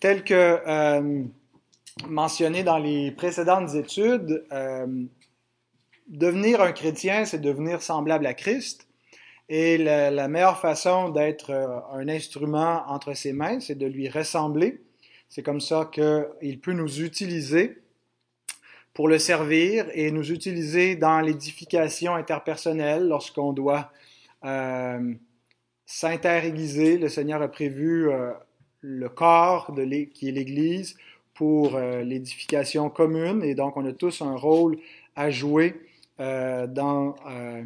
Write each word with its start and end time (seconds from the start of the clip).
tel 0.00 0.24
que 0.24 0.60
euh, 0.66 1.24
mentionné 2.06 2.62
dans 2.62 2.78
les 2.78 3.10
précédentes 3.10 3.74
études, 3.74 4.44
euh, 4.52 4.86
devenir 6.06 6.60
un 6.60 6.72
chrétien, 6.72 7.24
c'est 7.24 7.40
devenir 7.40 7.82
semblable 7.82 8.26
à 8.26 8.34
Christ. 8.34 8.86
Et 9.50 9.78
la, 9.78 10.28
meilleure 10.28 10.60
façon 10.60 11.08
d'être 11.08 11.50
euh, 11.50 11.80
un 11.92 12.08
instrument 12.08 12.82
entre 12.88 13.14
ses 13.14 13.32
mains, 13.32 13.60
c'est 13.60 13.76
de 13.76 13.86
lui 13.86 14.08
ressembler. 14.08 14.82
C'est 15.28 15.42
comme 15.42 15.60
ça 15.60 15.90
qu'il 15.92 16.60
peut 16.60 16.72
nous 16.72 17.00
utiliser 17.00 17.78
pour 18.92 19.08
le 19.08 19.18
servir 19.18 19.86
et 19.92 20.10
nous 20.10 20.32
utiliser 20.32 20.96
dans 20.96 21.20
l'édification 21.20 22.14
interpersonnelle 22.14 23.06
lorsqu'on 23.08 23.52
doit 23.52 23.90
euh. 24.44 25.14
Le 26.02 27.08
Seigneur 27.08 27.40
a 27.40 27.48
prévu 27.48 28.10
le 28.80 29.08
corps 29.08 29.72
de 29.72 29.84
qui 30.04 30.28
est 30.28 30.32
l'Église 30.32 30.96
pour 31.34 31.76
euh, 31.76 32.02
l'édification 32.02 32.90
commune. 32.90 33.42
Et 33.42 33.54
donc 33.54 33.76
on 33.76 33.84
a 33.84 33.92
tous 33.92 34.22
un 34.22 34.36
rôle 34.36 34.78
à 35.16 35.30
jouer 35.30 35.80
euh, 36.20 36.66
dans 36.66 37.14
euh, 37.28 37.62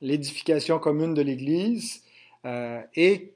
l'édification 0.00 0.78
commune 0.78 1.14
de 1.14 1.22
l'Église. 1.22 2.02
Et 2.94 3.32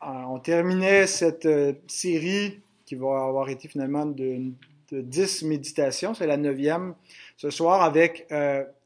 on 0.00 0.38
terminait 0.38 1.08
cette 1.08 1.48
série 1.88 2.60
qui 2.84 2.94
va 2.94 3.24
avoir 3.24 3.48
été 3.48 3.66
finalement 3.66 4.06
de, 4.06 4.52
de 4.92 5.00
10 5.00 5.42
méditations, 5.44 6.14
c'est 6.14 6.28
la 6.28 6.36
neuvième 6.36 6.94
ce 7.36 7.50
soir, 7.50 7.82
avec 7.82 8.28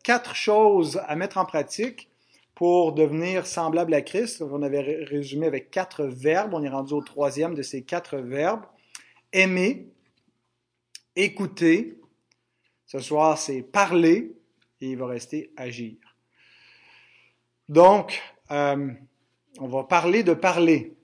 quatre 0.02 0.34
choses 0.34 0.98
à 1.06 1.14
mettre 1.14 1.36
en 1.36 1.44
pratique 1.44 2.08
pour 2.56 2.94
devenir 2.94 3.46
semblable 3.46 3.92
à 3.92 4.00
Christ. 4.00 4.42
On 4.42 4.62
avait 4.62 4.80
résumé 4.80 5.46
avec 5.46 5.70
quatre 5.70 6.06
verbes. 6.06 6.54
On 6.54 6.64
est 6.64 6.70
rendu 6.70 6.94
au 6.94 7.02
troisième 7.02 7.54
de 7.54 7.60
ces 7.60 7.82
quatre 7.82 8.16
verbes. 8.16 8.64
Aimer, 9.32 9.92
écouter. 11.14 12.00
Ce 12.86 12.98
soir, 12.98 13.36
c'est 13.36 13.60
parler 13.60 14.34
et 14.80 14.90
il 14.90 14.96
va 14.96 15.06
rester 15.06 15.52
agir. 15.56 15.96
Donc, 17.68 18.22
euh, 18.50 18.90
on 19.60 19.66
va 19.66 19.84
parler 19.84 20.22
de 20.22 20.32
parler. 20.32 20.94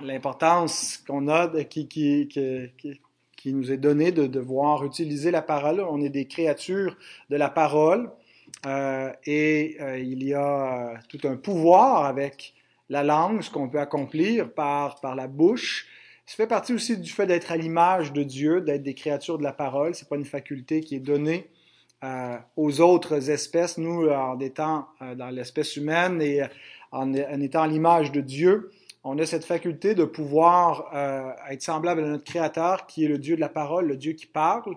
L'importance 0.00 0.96
qu'on 1.06 1.28
a, 1.28 1.48
qui, 1.64 2.28
nous 3.44 3.72
est 3.72 3.76
donnée 3.76 4.10
de 4.10 4.26
devoir 4.26 4.86
utiliser 4.86 5.30
la 5.30 5.42
parole. 5.42 5.80
On 5.80 6.00
est 6.00 6.08
des 6.08 6.26
créatures 6.26 6.96
de 7.28 7.36
la 7.36 7.50
parole 7.50 8.10
euh, 8.64 9.12
et 9.26 9.76
euh, 9.80 9.98
il 9.98 10.24
y 10.24 10.34
a 10.34 10.92
euh, 10.92 10.96
tout 11.08 11.20
un 11.24 11.36
pouvoir 11.36 12.06
avec 12.06 12.54
la 12.88 13.02
langue, 13.02 13.42
ce 13.42 13.50
qu'on 13.50 13.68
peut 13.68 13.80
accomplir 13.80 14.52
par, 14.52 15.00
par 15.00 15.14
la 15.14 15.26
bouche. 15.26 15.86
Ça 16.24 16.36
fait 16.36 16.46
partie 16.46 16.72
aussi 16.72 16.96
du 16.96 17.10
fait 17.10 17.26
d'être 17.26 17.52
à 17.52 17.56
l'image 17.56 18.12
de 18.12 18.22
Dieu, 18.22 18.60
d'être 18.60 18.82
des 18.82 18.94
créatures 18.94 19.38
de 19.38 19.44
la 19.44 19.52
parole. 19.52 19.94
C'est 19.94 20.08
pas 20.08 20.16
une 20.16 20.24
faculté 20.24 20.80
qui 20.80 20.96
est 20.96 21.00
donnée 21.00 21.50
aux 22.56 22.80
autres 22.80 23.30
espèces. 23.30 23.78
Nous, 23.78 24.08
en 24.08 24.38
étant 24.38 24.86
dans 25.16 25.30
l'espèce 25.30 25.76
humaine 25.76 26.20
et 26.20 26.42
en, 26.92 27.12
étant 27.14 27.62
à 27.62 27.66
l'image 27.66 28.12
de 28.12 28.20
Dieu, 28.20 28.70
on 29.02 29.18
a 29.18 29.26
cette 29.26 29.44
faculté 29.44 29.94
de 29.94 30.04
pouvoir 30.04 30.90
être 31.48 31.62
semblable 31.62 32.02
à 32.02 32.08
notre 32.08 32.24
Créateur, 32.24 32.86
qui 32.86 33.04
est 33.04 33.08
le 33.08 33.18
Dieu 33.18 33.36
de 33.36 33.40
la 33.40 33.48
parole, 33.48 33.86
le 33.86 33.96
Dieu 33.96 34.12
qui 34.12 34.26
parle. 34.26 34.76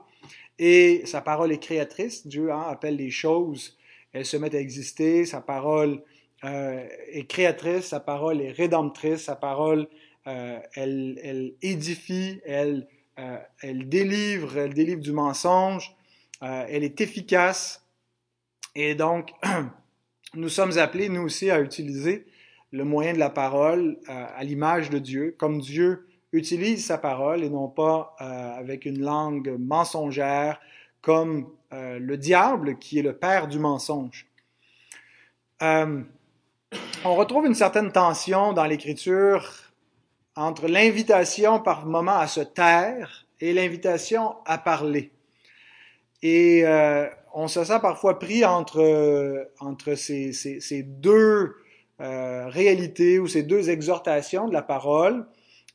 Et 0.60 1.04
sa 1.06 1.22
parole 1.22 1.52
est 1.52 1.60
créatrice. 1.60 2.28
Dieu 2.28 2.52
hein, 2.52 2.66
appelle 2.68 2.98
les 2.98 3.12
choses, 3.12 3.78
elles 4.14 4.26
se 4.26 4.38
mettent 4.38 4.56
à 4.56 4.60
exister. 4.60 5.26
Sa 5.26 5.42
parole 5.42 6.04
euh, 6.44 6.88
est 7.12 7.26
créatrice, 7.26 7.88
sa 7.88 8.00
parole 8.00 8.42
est 8.42 8.52
rédemptrice, 8.52 9.24
sa 9.24 9.36
parole, 9.36 9.88
euh, 10.28 10.60
elle, 10.76 11.20
elle, 11.24 11.54
édifie, 11.62 12.40
elle, 12.46 12.88
euh, 13.20 13.38
elle 13.62 13.90
délivre, 13.90 14.58
elle 14.58 14.74
délivre 14.74 15.02
du 15.02 15.12
mensonge, 15.12 15.96
elle 16.42 16.86
est 16.86 17.02
efficace. 17.02 17.86
Et 18.76 18.96
donc, 18.96 19.32
nous 20.36 20.48
sommes 20.48 20.78
appelés, 20.78 21.10
nous 21.10 21.24
aussi, 21.24 21.52
à 21.52 21.60
utiliser 21.60 22.26
le 22.72 22.86
moyen 22.86 23.14
de 23.14 23.20
la 23.20 23.30
parole 23.30 23.98
à 24.08 24.42
l'image 24.44 24.90
de 24.90 25.00
Dieu, 25.00 25.36
comme 25.38 25.60
Dieu 25.60 26.08
utilise 26.32 26.86
sa 26.86 26.98
parole 26.98 27.44
et 27.44 27.50
non 27.50 27.68
pas 27.68 28.16
euh, 28.22 28.60
avec 28.60 28.86
une 28.86 29.00
langue 29.00 29.56
mensongère 29.60 30.60
comme 31.02 31.50
euh, 31.74 31.98
le 32.00 32.18
diable 32.18 32.78
qui 32.78 33.00
est 33.00 33.04
le 33.04 33.16
père 33.16 33.48
du 33.48 33.60
mensonge. 33.60 34.28
Euh, 35.62 36.02
on 37.04 37.16
retrouve 37.16 37.46
une 37.46 37.56
certaine 37.56 37.92
tension 37.92 38.54
dans 38.54 38.66
l'écriture 38.66 39.52
entre 40.36 40.68
l'invitation 40.68 41.60
par 41.60 41.86
moment 41.86 42.18
à 42.18 42.28
se 42.28 42.42
taire 42.42 43.26
et 43.42 43.54
l'invitation 43.54 44.36
à 44.46 44.58
parler. 44.58 45.12
Et 46.22 46.64
on 47.34 47.48
se 47.48 47.64
sent 47.64 47.80
parfois 47.82 48.20
pris 48.20 48.46
entre, 48.46 49.50
entre 49.60 49.96
ces, 49.96 50.32
ces, 50.34 50.84
deux 50.84 51.56
réalités 51.98 53.20
ou 53.20 53.28
ces 53.28 53.44
deux 53.44 53.70
exhortations 53.70 54.48
de 54.48 54.54
la 54.54 54.62
parole. 54.62 55.26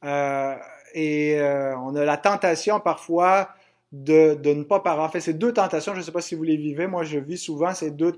Euh, 0.04 0.54
et 0.94 1.41
euh, 1.41 1.76
on 1.78 1.94
a 1.97 2.04
la 2.04 2.16
tentation 2.16 2.78
parfois 2.81 3.48
de, 3.92 4.34
de 4.34 4.53
ne 4.53 4.65
pas 4.65 4.81
parler. 4.81 5.03
En 5.03 5.09
fait, 5.09 5.20
ces 5.20 5.34
deux 5.34 5.53
tentations, 5.53 5.92
je 5.92 5.98
ne 5.98 6.03
sais 6.03 6.12
pas 6.12 6.20
si 6.20 6.34
vous 6.34 6.42
les 6.42 6.56
vivez, 6.56 6.87
moi 6.87 7.04
je 7.04 7.19
vis 7.19 7.38
souvent 7.38 7.75
ces 7.75 7.91
deux 7.91 8.12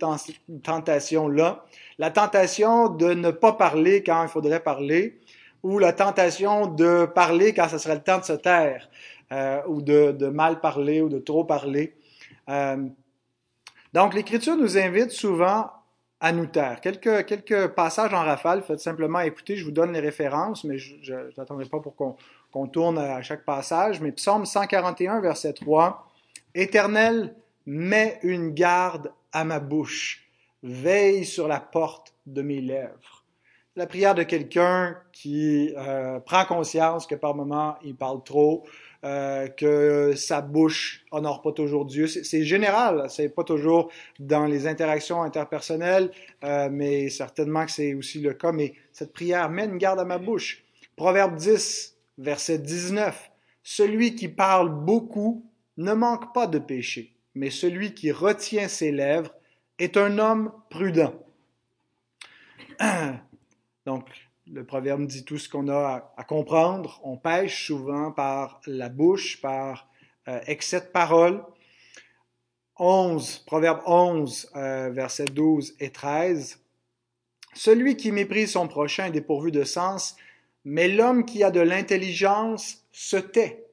tentations-là. 0.62 1.64
La 1.98 2.10
tentation 2.10 2.88
de 2.88 3.14
ne 3.14 3.30
pas 3.30 3.52
parler 3.52 4.02
quand 4.02 4.22
il 4.22 4.28
faudrait 4.28 4.60
parler, 4.60 5.20
ou 5.62 5.78
la 5.78 5.92
tentation 5.92 6.66
de 6.66 7.06
parler 7.06 7.52
quand 7.52 7.68
ce 7.68 7.78
serait 7.78 7.96
le 7.96 8.02
temps 8.02 8.18
de 8.18 8.24
se 8.24 8.32
taire, 8.32 8.88
euh, 9.32 9.60
ou 9.66 9.82
de, 9.82 10.12
de, 10.12 10.28
mal 10.28 10.60
parler, 10.60 11.00
ou 11.00 11.08
de 11.08 11.18
trop 11.18 11.44
parler. 11.44 11.94
Euh, 12.48 12.86
donc 13.92 14.14
l'Écriture 14.14 14.56
nous 14.56 14.78
invite 14.78 15.10
souvent 15.10 15.70
à 16.20 16.32
nous 16.32 16.46
taire. 16.46 16.80
Quelques, 16.80 17.26
quelques 17.26 17.68
passages 17.68 18.14
en 18.14 18.24
rafale, 18.24 18.62
faites 18.62 18.80
simplement 18.80 19.20
écouter, 19.20 19.56
je 19.56 19.64
vous 19.64 19.70
donne 19.70 19.92
les 19.92 20.00
références, 20.00 20.64
mais 20.64 20.78
je 20.78 21.14
n'attendrai 21.36 21.66
pas 21.66 21.80
pour 21.80 21.94
qu'on 21.94 22.16
qu 22.52 22.70
tourne 22.70 22.98
à 22.98 23.20
chaque 23.22 23.44
passage. 23.44 24.00
Mais 24.00 24.12
Psaume 24.12 24.46
141, 24.46 25.20
verset 25.20 25.52
3, 25.52 26.10
Éternel, 26.54 27.34
mets 27.66 28.18
une 28.22 28.54
garde 28.54 29.12
à 29.32 29.44
ma 29.44 29.60
bouche, 29.60 30.26
veille 30.62 31.24
sur 31.24 31.48
la 31.48 31.60
porte 31.60 32.14
de 32.26 32.42
mes 32.42 32.60
lèvres. 32.60 33.24
La 33.74 33.86
prière 33.86 34.14
de 34.14 34.22
quelqu'un 34.22 34.96
qui 35.12 35.74
euh, 35.76 36.18
prend 36.20 36.46
conscience 36.46 37.06
que 37.06 37.14
par 37.14 37.34
moment 37.34 37.76
il 37.84 37.94
parle 37.94 38.22
trop, 38.24 38.64
euh, 39.06 39.46
que 39.46 40.16
sa 40.16 40.40
bouche 40.40 41.04
honore 41.12 41.40
pas 41.40 41.52
toujours 41.52 41.84
Dieu. 41.84 42.08
C'est 42.08 42.42
général, 42.42 43.06
c'est 43.08 43.28
pas 43.28 43.44
toujours 43.44 43.92
dans 44.18 44.46
les 44.46 44.66
interactions 44.66 45.22
interpersonnelles, 45.22 46.10
euh, 46.42 46.68
mais 46.72 47.08
certainement 47.08 47.64
que 47.66 47.70
c'est 47.70 47.94
aussi 47.94 48.20
le 48.20 48.34
cas. 48.34 48.50
Mais 48.50 48.74
cette 48.90 49.12
prière 49.12 49.48
met 49.48 49.66
une 49.66 49.78
garde 49.78 50.00
à 50.00 50.04
ma 50.04 50.18
bouche. 50.18 50.64
Proverbe 50.96 51.36
10, 51.36 51.96
verset 52.18 52.58
19. 52.58 53.30
Celui 53.62 54.16
qui 54.16 54.26
parle 54.26 54.70
beaucoup 54.70 55.48
ne 55.76 55.92
manque 55.92 56.34
pas 56.34 56.48
de 56.48 56.58
péché, 56.58 57.14
mais 57.36 57.50
celui 57.50 57.94
qui 57.94 58.10
retient 58.10 58.66
ses 58.66 58.90
lèvres 58.90 59.32
est 59.78 59.96
un 59.96 60.18
homme 60.18 60.50
prudent. 60.68 61.14
Donc, 63.86 64.25
le 64.52 64.64
proverbe 64.64 65.06
dit 65.06 65.24
tout 65.24 65.38
ce 65.38 65.48
qu'on 65.48 65.68
a 65.68 66.12
à, 66.16 66.24
comprendre. 66.24 67.00
On 67.02 67.16
pêche 67.16 67.66
souvent 67.66 68.12
par 68.12 68.60
la 68.66 68.88
bouche, 68.88 69.40
par 69.40 69.88
euh, 70.28 70.40
excès 70.46 70.80
de 70.80 70.86
parole. 70.86 71.42
11, 72.78 73.44
proverbe 73.46 73.80
11, 73.86 74.50
euh, 74.54 74.90
versets 74.90 75.24
12 75.24 75.76
et 75.80 75.90
13. 75.90 76.60
Celui 77.54 77.96
qui 77.96 78.12
méprise 78.12 78.52
son 78.52 78.68
prochain 78.68 79.06
est 79.06 79.12
dépourvu 79.12 79.50
de 79.50 79.64
sens, 79.64 80.16
mais 80.64 80.88
l'homme 80.88 81.24
qui 81.24 81.42
a 81.42 81.50
de 81.50 81.60
l'intelligence 81.60 82.84
se 82.92 83.16
tait. 83.16 83.64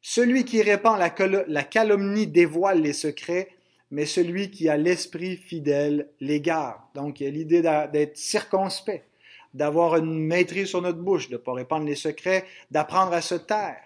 Celui 0.00 0.44
qui 0.44 0.62
répand 0.62 0.98
la, 0.98 1.12
la 1.48 1.64
calomnie 1.64 2.26
dévoile 2.26 2.82
les 2.82 2.92
secrets, 2.92 3.48
mais 3.90 4.06
celui 4.06 4.50
qui 4.50 4.68
a 4.68 4.76
l'esprit 4.76 5.36
fidèle 5.36 6.08
les 6.20 6.40
garde. 6.40 6.80
Donc, 6.94 7.20
il 7.20 7.24
y 7.24 7.26
a 7.26 7.30
l'idée 7.30 7.62
d'être 7.62 8.16
circonspect 8.16 9.04
d'avoir 9.54 9.96
une 9.96 10.18
maîtrise 10.18 10.68
sur 10.68 10.82
notre 10.82 10.98
bouche, 10.98 11.28
de 11.28 11.34
ne 11.34 11.38
pas 11.38 11.52
répandre 11.52 11.86
les 11.86 11.94
secrets, 11.94 12.44
d'apprendre 12.70 13.12
à 13.12 13.20
se 13.20 13.36
taire. 13.36 13.80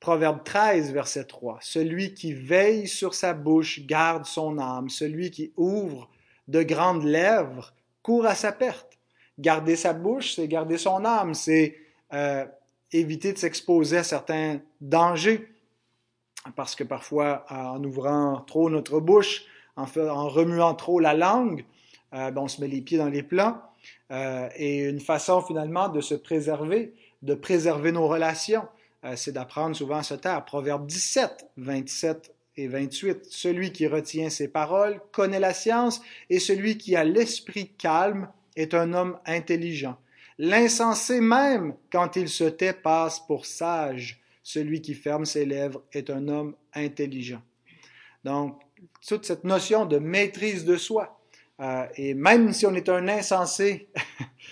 Proverbe 0.00 0.42
13, 0.44 0.92
verset 0.92 1.24
3. 1.24 1.58
Celui 1.60 2.14
qui 2.14 2.32
veille 2.32 2.88
sur 2.88 3.14
sa 3.14 3.34
bouche 3.34 3.80
garde 3.86 4.24
son 4.24 4.58
âme. 4.58 4.88
Celui 4.88 5.30
qui 5.30 5.52
ouvre 5.56 6.08
de 6.46 6.62
grandes 6.62 7.04
lèvres 7.04 7.74
court 8.02 8.26
à 8.26 8.34
sa 8.34 8.52
perte. 8.52 8.98
Garder 9.38 9.76
sa 9.76 9.92
bouche, 9.92 10.34
c'est 10.34 10.48
garder 10.48 10.78
son 10.78 11.04
âme, 11.04 11.34
c'est 11.34 11.76
euh, 12.12 12.44
éviter 12.92 13.32
de 13.32 13.38
s'exposer 13.38 13.98
à 13.98 14.04
certains 14.04 14.60
dangers. 14.80 15.48
Parce 16.56 16.74
que 16.74 16.84
parfois, 16.84 17.44
en 17.50 17.82
ouvrant 17.84 18.40
trop 18.46 18.70
notre 18.70 19.00
bouche, 19.00 19.44
en, 19.76 19.84
remuant 20.28 20.74
trop 20.74 21.00
la 21.00 21.14
langue, 21.14 21.64
euh, 22.14 22.30
ben 22.30 22.42
on 22.42 22.48
se 22.48 22.60
met 22.60 22.68
les 22.68 22.80
pieds 22.80 22.98
dans 22.98 23.08
les 23.08 23.22
plans. 23.22 23.60
Euh, 24.10 24.48
et 24.56 24.84
une 24.84 25.00
façon 25.00 25.42
finalement 25.42 25.88
de 25.88 26.00
se 26.00 26.14
préserver 26.14 26.94
de 27.22 27.34
préserver 27.34 27.92
nos 27.92 28.06
relations, 28.06 28.66
euh, 29.04 29.14
c'est 29.16 29.32
d'apprendre 29.32 29.76
souvent 29.76 29.98
à 29.98 30.02
se 30.02 30.14
taire. 30.14 30.44
Proverbe 30.44 30.86
17, 30.86 31.50
27 31.56 32.34
et 32.56 32.68
28. 32.68 33.26
Celui 33.28 33.72
qui 33.72 33.86
retient 33.86 34.30
ses 34.30 34.48
paroles 34.48 35.00
connaît 35.12 35.40
la 35.40 35.54
science, 35.54 36.00
et 36.30 36.38
celui 36.38 36.78
qui 36.78 36.96
a 36.96 37.04
l'esprit 37.04 37.68
calme 37.78 38.28
est 38.56 38.74
un 38.74 38.92
homme 38.92 39.18
intelligent. 39.26 39.96
L'insensé 40.38 41.20
même, 41.20 41.74
quand 41.90 42.16
il 42.16 42.28
se 42.28 42.44
tait, 42.44 42.72
passe 42.72 43.20
pour 43.20 43.46
sage. 43.46 44.20
Celui 44.42 44.80
qui 44.80 44.94
ferme 44.94 45.24
ses 45.24 45.44
lèvres 45.44 45.82
est 45.92 46.10
un 46.10 46.28
homme 46.28 46.54
intelligent. 46.72 47.42
Donc, 48.24 48.60
toute 49.06 49.26
cette 49.26 49.44
notion 49.44 49.84
de 49.84 49.98
maîtrise 49.98 50.64
de 50.64 50.76
soi. 50.76 51.17
Euh, 51.60 51.86
et 51.96 52.14
même 52.14 52.52
si 52.52 52.66
on 52.66 52.74
est 52.74 52.88
un 52.88 53.08
insensé, 53.08 53.88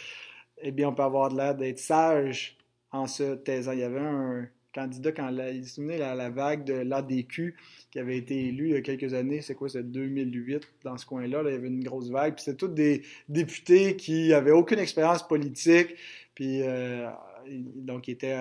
eh 0.63 0.73
bien, 0.73 0.89
on 0.89 0.95
peut 0.95 1.03
avoir 1.03 1.33
l'air 1.33 1.55
d'être 1.55 1.79
sage. 1.79 2.57
En 2.93 3.07
se 3.07 3.35
taisant. 3.35 3.73
Il 3.73 3.81
y 3.81 3.83
avait 3.83 4.01
un 4.01 4.49
candidat, 4.73 5.13
quand 5.13 5.29
il 5.29 5.67
se 5.67 5.75
souvenait 5.75 5.99
la, 5.99 6.15
la 6.15 6.31
vague 6.31 6.65
de 6.65 6.75
l'ADQ 6.75 7.57
qui 7.91 7.99
avait 7.99 8.17
été 8.17 8.49
élu 8.49 8.69
il 8.69 8.73
y 8.73 8.77
a 8.77 8.81
quelques 8.81 9.15
années, 9.15 9.41
c'est 9.41 9.55
quoi, 9.55 9.69
c'est 9.69 9.83
2008, 9.83 10.69
dans 10.85 10.97
ce 10.97 11.07
coin-là, 11.07 11.43
il 11.47 11.53
y 11.53 11.55
avait 11.55 11.69
une 11.69 11.83
grosse 11.83 12.11
vague, 12.11 12.35
puis 12.35 12.45
c'était 12.45 12.57
tous 12.57 12.69
des 12.69 13.03
députés 13.29 13.97
qui 13.97 14.33
avaient 14.33 14.51
aucune 14.51 14.79
expérience 14.79 15.27
politique, 15.27 15.97
puis 16.35 16.63
euh, 16.63 17.09
donc 17.49 18.09
ils 18.09 18.13
étaient 18.13 18.37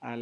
à, 0.00 0.16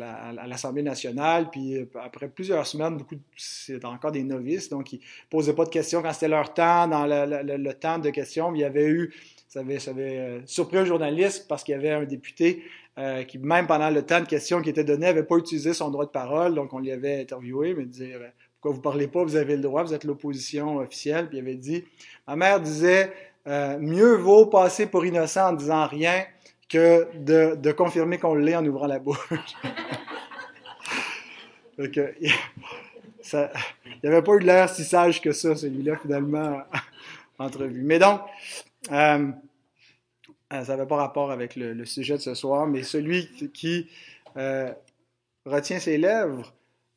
l'Assemblée 0.47 0.83
nationale, 0.83 1.51
puis 1.51 1.77
euh, 1.77 1.87
après 2.01 2.29
plusieurs 2.29 2.67
semaines, 2.67 2.97
beaucoup, 2.97 3.17
c'était 3.37 3.85
encore 3.85 4.13
des 4.13 4.23
novices, 4.23 4.69
donc 4.69 4.93
ils 4.93 5.01
posaient 5.31 5.55
pas 5.55 5.65
de 5.65 5.71
questions 5.71 6.03
quand 6.03 6.13
c'était 6.13 6.29
leur 6.29 6.55
temps, 6.55 6.87
dans 6.89 7.07
le, 7.07 7.73
temps 7.73 7.99
de 7.99 8.11
questions, 8.11 8.55
il 8.55 8.61
y 8.61 8.65
avait 8.65 8.89
eu 8.89 9.13
ça 9.49 9.61
avait, 9.61 9.79
euh, 9.99 10.41
surpris 10.45 10.77
un 10.77 10.85
journaliste 10.85 11.47
parce 11.49 11.65
qu'il 11.65 11.73
y 11.73 11.79
avait 11.79 11.91
un 11.91 12.05
député 12.05 12.63
euh, 12.99 13.25
qui, 13.25 13.39
même 13.39 13.67
pendant 13.67 13.89
le 13.89 14.03
temps 14.03 14.21
de 14.21 14.27
questions 14.27 14.61
qui 14.61 14.69
était 14.69 14.85
donné, 14.85 15.07
n'avait 15.07 15.23
pas 15.23 15.37
utilisé 15.37 15.73
son 15.73 15.91
droit 15.91 16.05
de 16.05 16.11
parole. 16.11 16.55
Donc, 16.55 16.73
on 16.75 16.79
lui 16.79 16.93
avait 16.93 17.23
interviewé, 17.23 17.75
mais 17.75 17.85
il 17.85 18.13
euh, 18.13 18.29
Pourquoi 18.61 18.77
vous 18.77 18.83
parlez 18.83 19.09
pas? 19.09 19.25
Vous 19.25 19.37
avez 19.37 19.57
le 19.57 19.63
droit, 19.63 19.83
vous 19.83 19.95
êtes 19.95 20.05
l'opposition 20.05 20.77
officielle. 20.77 21.29
Puis 21.29 21.39
il 21.39 21.41
avait 21.41 21.55
dit 21.55 21.85
Ma 22.27 22.37
mère 22.37 22.61
disait 22.61 23.13
Mieux 23.47 24.15
vaut 24.17 24.45
passer 24.45 24.87
pour 24.87 25.07
innocent 25.07 25.49
en 25.49 25.53
disant 25.55 25.87
rien 25.87 26.25
que 26.69 27.09
de, 27.17 27.55
de 27.57 27.73
confirmer 27.73 28.19
qu'on 28.19 28.35
l'est 28.35 28.57
en 28.57 28.67
ouvrant 28.67 28.87
la 28.87 28.99
bouche. 28.99 29.19
Il 31.79 31.91
n'y 34.03 34.09
avait 34.09 34.23
pas 34.23 34.33
eu 34.33 34.41
l'air 34.41 34.69
si 34.69 34.85
sage 34.85 35.21
que 35.21 35.33
ça, 35.33 35.55
celui-là, 35.55 35.97
finalement, 35.97 36.63
entrevue. 37.39 37.83
Mais 37.83 37.99
donc, 37.99 38.21
euh, 38.91 39.31
euh, 40.53 40.65
ça 40.65 40.77
n'avait 40.77 40.89
pas 40.89 40.97
rapport 40.97 41.31
avec 41.31 41.57
le, 41.57 41.75
le, 41.75 41.85
sujet 41.85 42.15
de 42.15 42.23
ce 42.23 42.35
soir, 42.35 42.67
mais 42.67 42.83
celui 42.83 43.29
qui 43.53 43.89
euh, 44.37 44.73
retient 45.45 45.79
ses 45.79 45.99
lèvres 45.99 46.53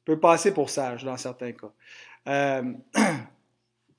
peut 0.05 0.19
passer 0.19 0.53
pour 0.53 0.69
sage 0.69 1.03
dans 1.03 1.17
certains 1.17 1.51
cas. 1.51 1.71
Euh, 2.27 2.73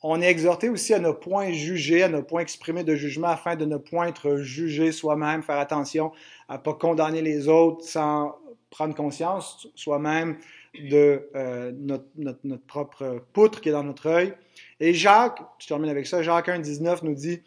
on 0.03 0.21
est 0.21 0.27
exhorté 0.27 0.69
aussi 0.69 0.95
à 0.95 0.99
ne 0.99 1.11
point 1.13 1.53
juger, 1.53 2.03
à 2.03 2.09
ne 2.09 2.21
point 2.21 2.41
exprimer 2.41 2.83
de 2.83 2.95
jugement 2.95 3.29
afin 3.29 3.55
de 3.57 3.65
ne 3.65 3.77
point 3.77 4.09
être 4.09 4.39
jugé 4.39 4.91
soi-même, 4.91 5.43
faire 5.43 5.59
attention 5.59 6.13
à 6.49 6.57
ne 6.57 6.63
pas 6.63 6.75
condamner 6.75 7.23
les 7.23 7.49
autres 7.49 7.85
sans 7.85 8.37
prendre 8.71 8.95
conscience 8.95 9.69
soi-même 9.75 10.39
de 10.75 11.29
euh, 11.37 11.73
notre, 11.77 12.67
propre 12.67 13.25
poutre 13.33 13.61
qui 13.61 13.69
est 13.69 13.73
dans 13.73 13.85
notre 13.85 14.07
œil. 14.07 14.35
Et 14.81 14.95
Jacques, 14.95 15.41
je 15.59 15.69
termine 15.69 15.91
avec 15.91 16.07
ça, 16.07 16.23
Jacques 16.23 16.49
1, 16.49 16.59
19 16.59 17.03
nous 17.03 17.15
dit 17.15 17.43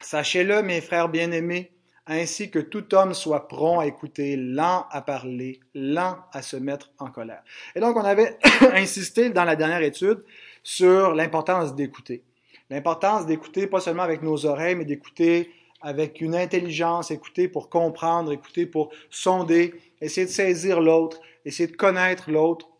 Sachez-le, 0.00 0.62
mes 0.62 0.80
frères 0.80 1.08
bien-aimés, 1.08 1.72
ainsi 2.06 2.50
que 2.50 2.58
tout 2.58 2.94
homme 2.94 3.14
soit 3.14 3.48
prompt 3.48 3.80
à 3.80 3.86
écouter, 3.86 4.36
lent 4.36 4.86
à 4.90 5.00
parler, 5.00 5.60
lent 5.74 6.18
à 6.32 6.42
se 6.42 6.56
mettre 6.56 6.92
en 6.98 7.10
colère. 7.10 7.42
Et 7.74 7.80
donc, 7.80 7.96
on 7.96 8.04
avait 8.04 8.38
insisté 8.74 9.30
dans 9.30 9.44
la 9.44 9.56
dernière 9.56 9.82
étude 9.82 10.22
sur 10.64 11.14
l'importance 11.14 11.76
d'écouter. 11.76 12.24
L'importance 12.70 13.26
d'écouter 13.26 13.68
pas 13.68 13.78
seulement 13.78 14.02
avec 14.02 14.22
nos 14.22 14.46
oreilles, 14.46 14.74
mais 14.74 14.84
d'écouter 14.84 15.52
avec 15.80 16.22
une 16.22 16.34
intelligence, 16.34 17.10
écouter 17.10 17.46
pour 17.46 17.68
comprendre, 17.68 18.32
écouter 18.32 18.64
pour 18.64 18.90
sonder, 19.10 19.74
essayer 20.00 20.26
de 20.26 20.32
saisir 20.32 20.80
l'autre, 20.80 21.20
essayer 21.44 21.68
de 21.68 21.76
connaître 21.76 22.30
l'autre, 22.30 22.70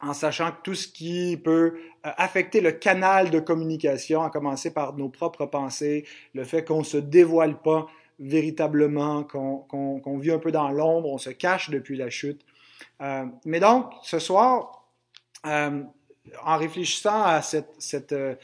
en 0.00 0.12
sachant 0.12 0.50
que 0.52 0.60
tout 0.62 0.74
ce 0.74 0.86
qui 0.86 1.38
peut 1.42 1.78
euh, 2.04 2.10
affecter 2.18 2.60
le 2.60 2.72
canal 2.72 3.30
de 3.30 3.40
communication, 3.40 4.22
à 4.22 4.28
commencer 4.28 4.72
par 4.72 4.94
nos 4.96 5.08
propres 5.08 5.46
pensées, 5.46 6.04
le 6.34 6.44
fait 6.44 6.62
qu'on 6.62 6.80
ne 6.80 6.84
se 6.84 6.98
dévoile 6.98 7.60
pas 7.62 7.86
véritablement, 8.18 9.24
qu'on 9.24 9.64
qu 9.68 10.02
qu 10.02 10.20
vit 10.20 10.32
un 10.32 10.38
peu 10.38 10.52
dans 10.52 10.70
l'ombre, 10.70 11.08
on 11.08 11.18
se 11.18 11.30
cache 11.30 11.70
depuis 11.70 11.96
la 11.96 12.10
chute. 12.10 12.42
Euh, 13.00 13.24
mais 13.46 13.60
donc, 13.60 13.92
ce 14.02 14.18
soir, 14.18 14.86
euh, 15.46 15.82
en 16.44 16.56
réfléchissant 16.56 17.22
à, 17.22 17.42
cette, 17.42 18.12
euh, 18.12 18.34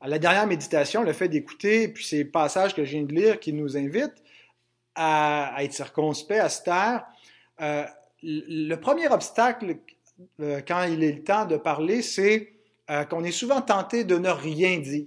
à 0.00 0.08
la 0.08 0.18
dernière 0.18 0.46
méditation, 0.46 1.02
le 1.02 1.12
fait 1.12 1.28
d'écouter, 1.28 1.88
puis 1.88 2.04
ces 2.04 2.24
passages 2.24 2.74
que 2.74 2.84
je 2.84 2.92
viens 2.92 3.04
de 3.04 3.14
lire 3.14 3.40
qui 3.40 3.52
nous 3.52 3.76
invitent 3.76 4.22
à, 4.94 5.54
être 5.60 5.72
circonspect, 5.72 6.40
à 6.40 6.48
se 6.48 6.62
taire, 6.62 7.04
euh, 7.60 7.84
le 8.22 8.74
premier 8.76 9.08
obstacle 9.08 9.78
euh, 10.40 10.60
quand 10.66 10.84
il 10.84 11.02
est 11.02 11.12
le 11.12 11.24
temps 11.24 11.46
de 11.46 11.56
parler, 11.56 12.02
c'est 12.02 12.52
qu'on 13.08 13.24
est 13.24 13.32
souvent 13.32 13.62
tenté 13.62 14.04
de 14.04 14.18
ne 14.18 14.28
rien 14.28 14.78
dire. 14.78 15.06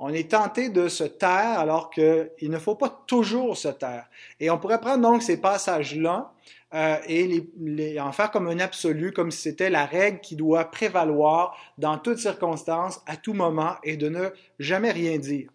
On 0.00 0.12
est 0.12 0.30
tenté 0.32 0.70
de 0.70 0.88
se 0.88 1.04
taire 1.04 1.60
alors 1.60 1.90
qu'il 1.90 2.30
ne 2.40 2.58
faut 2.58 2.74
pas 2.74 3.04
toujours 3.06 3.56
se 3.56 3.68
taire. 3.68 4.08
Et 4.40 4.50
on 4.50 4.58
pourrait 4.58 4.80
prendre 4.80 5.02
donc 5.02 5.22
ces 5.22 5.40
passages-là 5.40 6.32
euh, 6.72 6.98
et 7.06 7.26
les, 7.26 7.50
les, 7.58 8.00
en 8.00 8.12
faire 8.12 8.30
comme 8.30 8.46
un 8.46 8.60
absolu, 8.60 9.12
comme 9.12 9.30
si 9.30 9.40
c'était 9.42 9.70
la 9.70 9.86
règle 9.86 10.20
qui 10.20 10.36
doit 10.36 10.70
prévaloir 10.70 11.56
dans 11.78 11.98
toutes 11.98 12.18
circonstances, 12.18 13.00
à 13.06 13.16
tout 13.16 13.32
moment, 13.32 13.74
et 13.82 13.96
de 13.96 14.08
ne 14.08 14.28
jamais 14.58 14.92
rien 14.92 15.18
dire. 15.18 15.50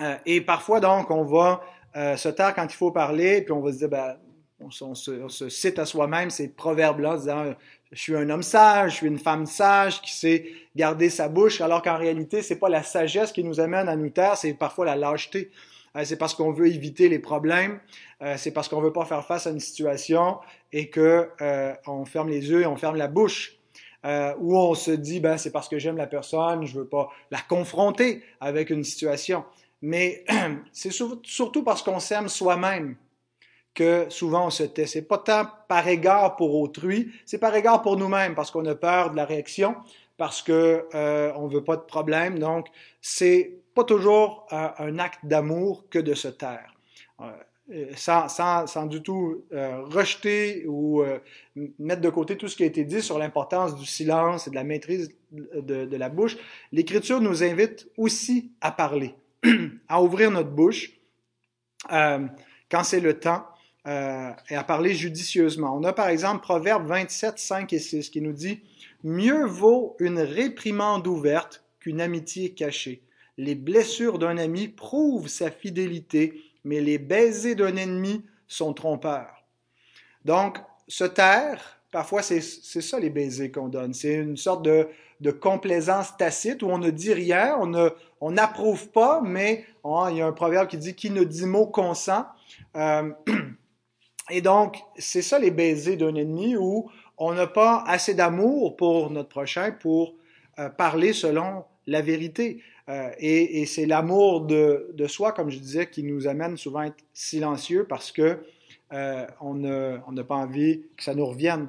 Euh, 0.00 0.16
et 0.24 0.40
parfois 0.40 0.80
donc, 0.80 1.10
on 1.10 1.24
va 1.24 1.60
euh, 1.96 2.16
se 2.16 2.28
taire 2.28 2.54
quand 2.54 2.64
il 2.64 2.76
faut 2.76 2.90
parler, 2.90 3.42
puis 3.42 3.52
on 3.52 3.60
va 3.60 3.72
se 3.72 3.78
dire, 3.78 3.88
ben, 3.88 4.16
on, 4.58 4.70
se, 4.70 4.84
on, 4.84 5.28
se, 5.28 5.48
cite 5.50 5.78
à 5.78 5.84
soi-même 5.84 6.30
ces 6.30 6.48
proverbes-là, 6.48 7.18
disant 7.18 7.54
je 7.92 8.00
suis 8.00 8.16
un 8.16 8.28
homme 8.30 8.42
sage, 8.42 8.92
je 8.92 8.96
suis 8.96 9.06
une 9.06 9.18
femme 9.18 9.46
sage 9.46 10.00
qui 10.00 10.12
sait 10.12 10.46
garder 10.74 11.08
sa 11.10 11.28
bouche, 11.28 11.60
alors 11.60 11.82
qu'en 11.82 11.96
réalité, 11.96 12.42
c'est 12.42 12.58
pas 12.58 12.68
la 12.68 12.82
sagesse 12.82 13.32
qui 13.32 13.44
nous 13.44 13.60
amène 13.60 13.88
à 13.88 13.96
nous 13.96 14.10
taire, 14.10 14.36
c'est 14.36 14.54
parfois 14.54 14.86
la 14.86 14.96
lâcheté. 14.96 15.50
Euh, 15.96 16.04
c'est 16.04 16.16
parce 16.16 16.34
qu'on 16.34 16.52
veut 16.52 16.68
éviter 16.68 17.08
les 17.08 17.18
problèmes, 17.18 17.80
euh, 18.22 18.34
c'est 18.36 18.50
parce 18.50 18.68
qu'on 18.68 18.80
veut 18.80 18.92
pas 18.92 19.04
faire 19.04 19.24
face 19.24 19.46
à 19.46 19.50
une 19.50 19.60
situation 19.60 20.38
et 20.72 20.90
que 20.90 21.28
euh, 21.40 21.74
on 21.86 22.04
ferme 22.04 22.28
les 22.28 22.50
yeux 22.50 22.62
et 22.62 22.66
on 22.66 22.76
ferme 22.76 22.96
la 22.96 23.08
bouche. 23.08 23.56
Euh, 24.04 24.34
ou 24.38 24.56
on 24.56 24.74
se 24.74 24.92
dit 24.92 25.18
ben 25.18 25.36
c'est 25.36 25.50
parce 25.50 25.68
que 25.68 25.78
j'aime 25.80 25.96
la 25.96 26.06
personne, 26.06 26.64
je 26.64 26.78
veux 26.78 26.86
pas 26.86 27.08
la 27.32 27.40
confronter 27.40 28.22
avec 28.40 28.70
une 28.70 28.84
situation. 28.84 29.44
Mais 29.82 30.24
c'est 30.72 30.92
surtout 30.92 31.64
parce 31.64 31.82
qu'on 31.82 31.98
s'aime 31.98 32.28
soi-même 32.28 32.96
que 33.74 34.06
souvent 34.08 34.46
on 34.46 34.50
se 34.50 34.62
tait. 34.62 34.86
C'est 34.86 35.02
pas 35.02 35.18
tant 35.18 35.46
par 35.68 35.86
égard 35.88 36.36
pour 36.36 36.54
autrui, 36.54 37.10
c'est 37.24 37.38
par 37.38 37.54
égard 37.54 37.82
pour 37.82 37.96
nous-mêmes 37.96 38.34
parce 38.34 38.50
qu'on 38.50 38.64
a 38.66 38.74
peur 38.74 39.10
de 39.10 39.16
la 39.16 39.24
réaction, 39.24 39.74
parce 40.16 40.40
que 40.40 40.86
euh, 40.94 41.32
veut 41.48 41.64
pas 41.64 41.76
de 41.76 41.82
problème. 41.82 42.38
Donc 42.38 42.68
c'est 43.00 43.58
pas 43.76 43.84
toujours 43.84 44.46
euh, 44.52 44.68
un 44.78 44.98
acte 44.98 45.20
d'amour 45.22 45.84
que 45.90 45.98
de 45.98 46.14
se 46.14 46.28
taire. 46.28 46.74
Euh, 47.20 47.30
sans, 47.96 48.86
du 48.86 49.02
tout 49.02 49.44
euh, 49.52 49.82
rejeter 49.82 50.64
ou 50.66 51.02
mettre 51.78 52.00
de 52.00 52.10
côté 52.10 52.36
tout 52.36 52.48
ce 52.48 52.56
qui 52.56 52.62
a 52.62 52.66
été 52.66 52.84
dit 52.84 53.02
sur 53.02 53.18
l'importance 53.18 53.76
du 53.76 53.84
silence 53.84 54.46
et 54.46 54.50
de 54.50 54.54
la 54.54 54.64
maîtrise 54.64 55.10
de, 55.32 55.84
de 55.84 55.96
la 55.96 56.08
bouche, 56.08 56.36
l'Écriture 56.70 57.20
nous 57.20 57.42
invite 57.42 57.88
aussi 57.96 58.52
à 58.60 58.70
parler, 58.70 59.14
à 59.88 60.00
ouvrir 60.00 60.30
notre 60.30 60.50
bouche 60.50 60.92
quand 61.90 62.84
c'est 62.84 63.00
le 63.00 63.18
temps, 63.18 63.44
et 63.84 64.54
à 64.54 64.64
parler 64.64 64.94
judicieusement. 64.94 65.76
On 65.76 65.82
a 65.82 65.92
par 65.92 66.08
exemple 66.08 66.42
Proverbe 66.42 66.86
27, 66.86 67.38
5 67.38 67.72
et 67.72 67.78
6 67.80 68.10
qui 68.10 68.20
nous 68.20 68.32
dit 68.32 68.60
Mieux 69.02 69.44
vaut 69.44 69.96
une 69.98 70.20
réprimande 70.20 71.06
ouverte 71.08 71.64
qu'une 71.80 72.00
amitié 72.00 72.54
cachée. 72.54 73.02
Les 73.38 73.54
blessures 73.54 74.18
d'un 74.18 74.38
ami 74.38 74.68
prouvent 74.68 75.28
sa 75.28 75.50
fidélité, 75.50 76.40
mais 76.64 76.80
les 76.80 76.98
baisers 76.98 77.54
d'un 77.54 77.76
ennemi 77.76 78.24
sont 78.48 78.72
trompeurs. 78.72 79.44
Donc, 80.24 80.58
se 80.88 81.04
taire, 81.04 81.80
parfois 81.90 82.22
c'est 82.22 82.40
ça 82.40 82.98
les 82.98 83.10
baisers 83.10 83.52
qu'on 83.52 83.68
donne. 83.68 83.94
C'est 83.94 84.14
une 84.14 84.36
sorte 84.36 84.64
de, 84.64 84.88
complaisance 85.40 86.16
tacite 86.16 86.62
où 86.62 86.66
on 86.66 86.78
ne 86.78 86.90
dit 86.90 87.12
rien, 87.12 87.58
on 88.20 88.30
n'approuve 88.30 88.88
pas, 88.90 89.20
mais 89.22 89.64
oh, 89.82 90.06
il 90.10 90.18
y 90.18 90.20
a 90.20 90.26
un 90.26 90.32
proverbe 90.32 90.68
qui 90.68 90.78
dit 90.78 90.94
qui 90.94 91.10
ne 91.10 91.24
dit 91.24 91.46
mot 91.46 91.66
consent. 91.66 92.26
Euh, 92.76 93.10
Et 94.30 94.40
donc, 94.40 94.78
c'est 94.98 95.22
ça 95.22 95.38
les 95.38 95.52
baisers 95.52 95.96
d'un 95.96 96.14
ennemi 96.16 96.56
où 96.56 96.90
on 97.16 97.32
n'a 97.32 97.46
pas 97.46 97.84
assez 97.86 98.14
d'amour 98.14 98.76
pour 98.76 99.10
notre 99.10 99.28
prochain 99.28 99.70
pour 99.70 100.14
euh, 100.58 100.68
parler 100.68 101.12
selon 101.12 101.64
la 101.86 102.02
vérité. 102.02 102.62
Euh, 102.88 103.10
et, 103.18 103.66
c'est 103.66 103.86
l'amour 103.86 104.42
de, 104.42 105.06
soi, 105.08 105.32
comme 105.32 105.50
je 105.50 105.58
disais, 105.58 105.88
qui 105.88 106.02
nous 106.02 106.28
amène 106.28 106.56
souvent 106.56 106.80
à 106.80 106.86
être 106.86 107.04
silencieux 107.12 107.84
parce 107.88 108.12
que 108.12 108.38
on 109.40 109.54
n'a 109.54 110.24
pas 110.24 110.36
envie 110.36 110.82
que 110.96 111.02
ça 111.02 111.14
nous 111.14 111.26
revienne. 111.26 111.68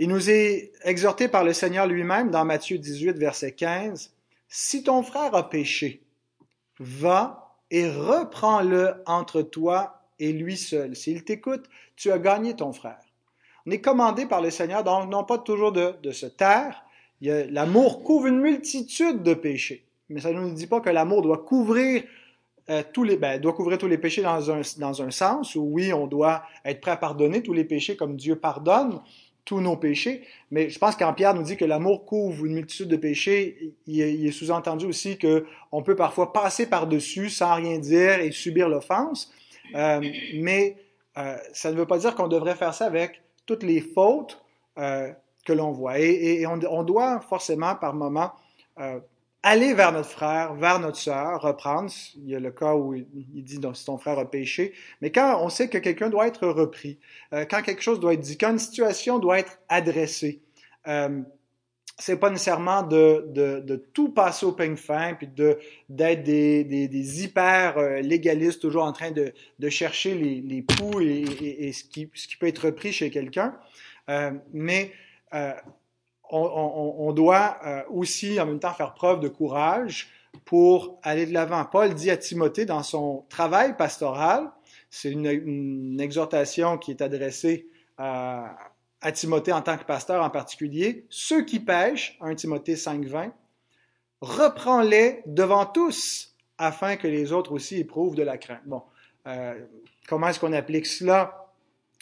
Il 0.00 0.08
nous 0.08 0.30
est 0.30 0.72
exhorté 0.84 1.26
par 1.26 1.42
le 1.42 1.52
Seigneur 1.52 1.86
lui-même 1.86 2.30
dans 2.30 2.44
Matthieu 2.44 2.78
18, 2.78 3.18
verset 3.18 3.52
15, 3.52 4.12
Si 4.48 4.84
ton 4.84 5.02
frère 5.02 5.34
a 5.34 5.50
péché, 5.50 6.02
va 6.78 7.56
et 7.70 7.90
reprends-le 7.90 9.02
entre 9.06 9.42
toi 9.42 10.02
et 10.20 10.32
lui 10.32 10.56
seul. 10.56 10.94
S'il 10.96 11.24
t'écoute, 11.24 11.68
tu 11.96 12.12
as 12.12 12.18
gagné 12.18 12.54
ton 12.54 12.72
frère. 12.72 13.00
On 13.66 13.70
est 13.70 13.80
commandé 13.80 14.26
par 14.26 14.40
le 14.40 14.50
Seigneur, 14.50 14.84
donc 14.84 15.10
non 15.10 15.24
pas 15.24 15.38
toujours 15.38 15.72
de, 15.72 16.12
se 16.12 16.26
taire. 16.26 16.84
L'amour 17.20 18.02
couvre 18.02 18.26
une 18.26 18.40
multitude 18.40 19.22
de 19.22 19.34
péchés, 19.34 19.84
mais 20.08 20.20
ça 20.20 20.32
ne 20.32 20.40
nous 20.40 20.52
dit 20.52 20.66
pas 20.66 20.80
que 20.80 20.90
l'amour 20.90 21.22
doit 21.22 21.38
couvrir 21.38 22.02
euh, 22.70 22.82
tous 22.92 23.02
les, 23.02 23.16
ben, 23.16 23.40
doit 23.40 23.54
couvrir 23.54 23.78
tous 23.78 23.86
les 23.86 23.96
péchés 23.96 24.20
dans 24.20 24.50
un, 24.50 24.60
dans 24.78 25.02
un 25.02 25.10
sens 25.10 25.54
où 25.54 25.62
oui, 25.62 25.92
on 25.92 26.06
doit 26.06 26.42
être 26.64 26.80
prêt 26.80 26.90
à 26.90 26.96
pardonner 26.96 27.42
tous 27.42 27.54
les 27.54 27.64
péchés 27.64 27.96
comme 27.96 28.14
Dieu 28.14 28.36
pardonne 28.36 29.00
tous 29.46 29.62
nos 29.62 29.76
péchés. 29.76 30.24
Mais 30.50 30.68
je 30.68 30.78
pense 30.78 30.94
qu'en 30.94 31.14
Pierre 31.14 31.32
nous 31.32 31.42
dit 31.42 31.56
que 31.56 31.64
l'amour 31.64 32.04
couvre 32.04 32.44
une 32.44 32.52
multitude 32.52 32.88
de 32.88 32.96
péchés, 32.96 33.72
il 33.86 34.26
est, 34.26 34.30
sous-entendu 34.30 34.84
aussi 34.84 35.18
qu'on 35.18 35.82
peut 35.82 35.96
parfois 35.96 36.34
passer 36.34 36.66
par-dessus 36.66 37.30
sans 37.30 37.54
rien 37.54 37.78
dire 37.78 38.20
et 38.20 38.30
subir 38.30 38.68
l'offense. 38.68 39.32
Euh, 39.74 40.02
mais 40.34 40.76
euh, 41.16 41.36
ça 41.54 41.72
ne 41.72 41.76
veut 41.78 41.86
pas 41.86 41.96
dire 41.96 42.14
qu'on 42.14 42.28
devrait 42.28 42.56
faire 42.56 42.74
ça 42.74 42.84
avec 42.84 43.22
toutes 43.46 43.62
les 43.62 43.80
fautes 43.80 44.38
que 45.48 45.52
l'on 45.54 45.72
voit. 45.72 45.98
Et, 45.98 46.46
on, 46.46 46.82
doit 46.82 47.20
forcément, 47.20 47.74
par 47.74 47.94
moment, 47.94 48.32
aller 49.42 49.72
vers 49.74 49.92
notre 49.92 50.08
frère, 50.08 50.54
vers 50.54 50.80
notre 50.80 50.96
sœur, 50.98 51.40
reprendre. 51.40 51.90
Il 52.16 52.28
y 52.28 52.34
a 52.34 52.40
le 52.40 52.50
cas 52.50 52.74
où 52.74 52.94
il 52.94 53.44
dit 53.44 53.58
donc, 53.58 53.76
si 53.76 53.84
ton 53.84 53.98
frère 53.98 54.18
a 54.18 54.30
péché. 54.30 54.72
Mais 55.00 55.10
quand 55.10 55.40
on 55.42 55.48
sait 55.48 55.68
que 55.68 55.78
quelqu'un 55.78 56.10
doit 56.10 56.26
être 56.26 56.46
repris, 56.46 56.98
euh, 57.32 57.44
quand 57.48 57.62
quelque 57.62 57.82
chose 57.82 58.00
doit 58.00 58.14
être 58.14 58.20
dit, 58.20 58.36
quand 58.36 58.50
une 58.50 58.58
situation 58.58 59.18
doit 59.18 59.38
être 59.38 59.58
adressée, 59.68 60.42
euh, 60.86 61.22
c'est 62.00 62.18
pas 62.18 62.30
nécessairement 62.30 62.82
de, 62.82 63.76
tout 63.92 64.10
passer 64.10 64.46
au 64.46 64.52
peigne 64.52 64.76
fin, 64.76 65.14
puis 65.14 65.26
de, 65.26 65.58
d'être 65.88 66.22
des, 66.22 67.22
hyper 67.22 67.78
euh, 67.78 68.00
légalistes, 68.00 68.60
toujours 68.60 68.84
en 68.84 68.92
train 68.92 69.10
de, 69.10 69.32
de 69.58 69.68
chercher 69.68 70.14
les, 70.14 70.40
les 70.40 70.62
poux 70.62 71.00
et, 71.00 71.72
ce, 71.72 71.84
qui, 71.84 72.08
ce 72.14 72.28
qui 72.28 72.36
peut 72.36 72.46
être 72.46 72.66
repris 72.66 72.92
chez 72.92 73.10
quelqu'un. 73.10 73.56
Euh, 74.08 74.30
mais 74.52 74.92
euh, 75.34 75.52
on, 76.30 77.12
doit 77.12 77.58
euh, 77.64 77.82
aussi 77.88 78.40
en 78.40 78.46
même 78.46 78.60
temps 78.60 78.72
faire 78.72 78.94
preuve 78.94 79.20
de 79.20 79.28
courage 79.28 80.10
pour 80.44 80.98
aller 81.02 81.26
de 81.26 81.32
l'avant. 81.32 81.64
Paul 81.64 81.94
dit 81.94 82.10
à 82.10 82.16
Timothée 82.16 82.66
dans 82.66 82.82
son 82.82 83.24
travail 83.28 83.76
pastoral, 83.76 84.50
c'est 84.90 85.10
une, 85.10 85.98
exhortation 86.00 86.78
qui 86.78 86.90
est 86.90 87.02
adressée 87.02 87.68
à, 87.96 88.56
Timothée 89.14 89.52
en 89.52 89.62
tant 89.62 89.78
que 89.78 89.84
pasteur 89.84 90.24
en 90.24 90.30
particulier, 90.30 91.06
ceux 91.08 91.44
qui 91.44 91.60
pêchent, 91.60 92.18
1 92.20 92.34
Timothée 92.34 92.74
5.20, 92.74 93.30
reprends-les 94.20 95.22
devant 95.26 95.66
tous 95.66 96.34
afin 96.58 96.96
que 96.96 97.06
les 97.06 97.32
autres 97.32 97.52
aussi 97.52 97.76
éprouvent 97.76 98.16
de 98.16 98.22
la 98.22 98.36
crainte. 98.36 98.62
Bon, 98.66 98.82
euh, 99.26 99.54
comment 100.08 100.28
est-ce 100.28 100.40
qu'on 100.40 100.52
applique 100.52 100.86
cela? 100.86 101.47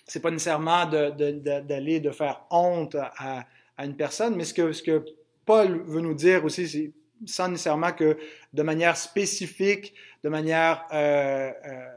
C'est 0.06 0.20
pas 0.20 0.30
nécessairement 0.30 0.86
d'aller 0.86 2.00
de, 2.00 2.10
faire 2.10 2.42
honte 2.50 2.94
à, 2.94 3.44
une 3.78 3.96
personne, 3.96 4.36
mais 4.36 4.44
ce 4.44 4.54
que, 4.54 5.04
Paul 5.44 5.82
veut 5.84 6.00
nous 6.00 6.14
dire 6.14 6.44
aussi, 6.44 6.68
c'est 6.68 6.92
sans 7.25 7.48
nécessairement 7.48 7.92
que 7.92 8.18
de 8.52 8.62
manière 8.62 8.96
spécifique, 8.96 9.94
de 10.22 10.28
manière 10.28 10.84
euh, 10.92 11.50
euh, 11.64 11.96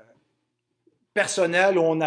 personnelle, 1.13 1.77
on, 1.77 1.99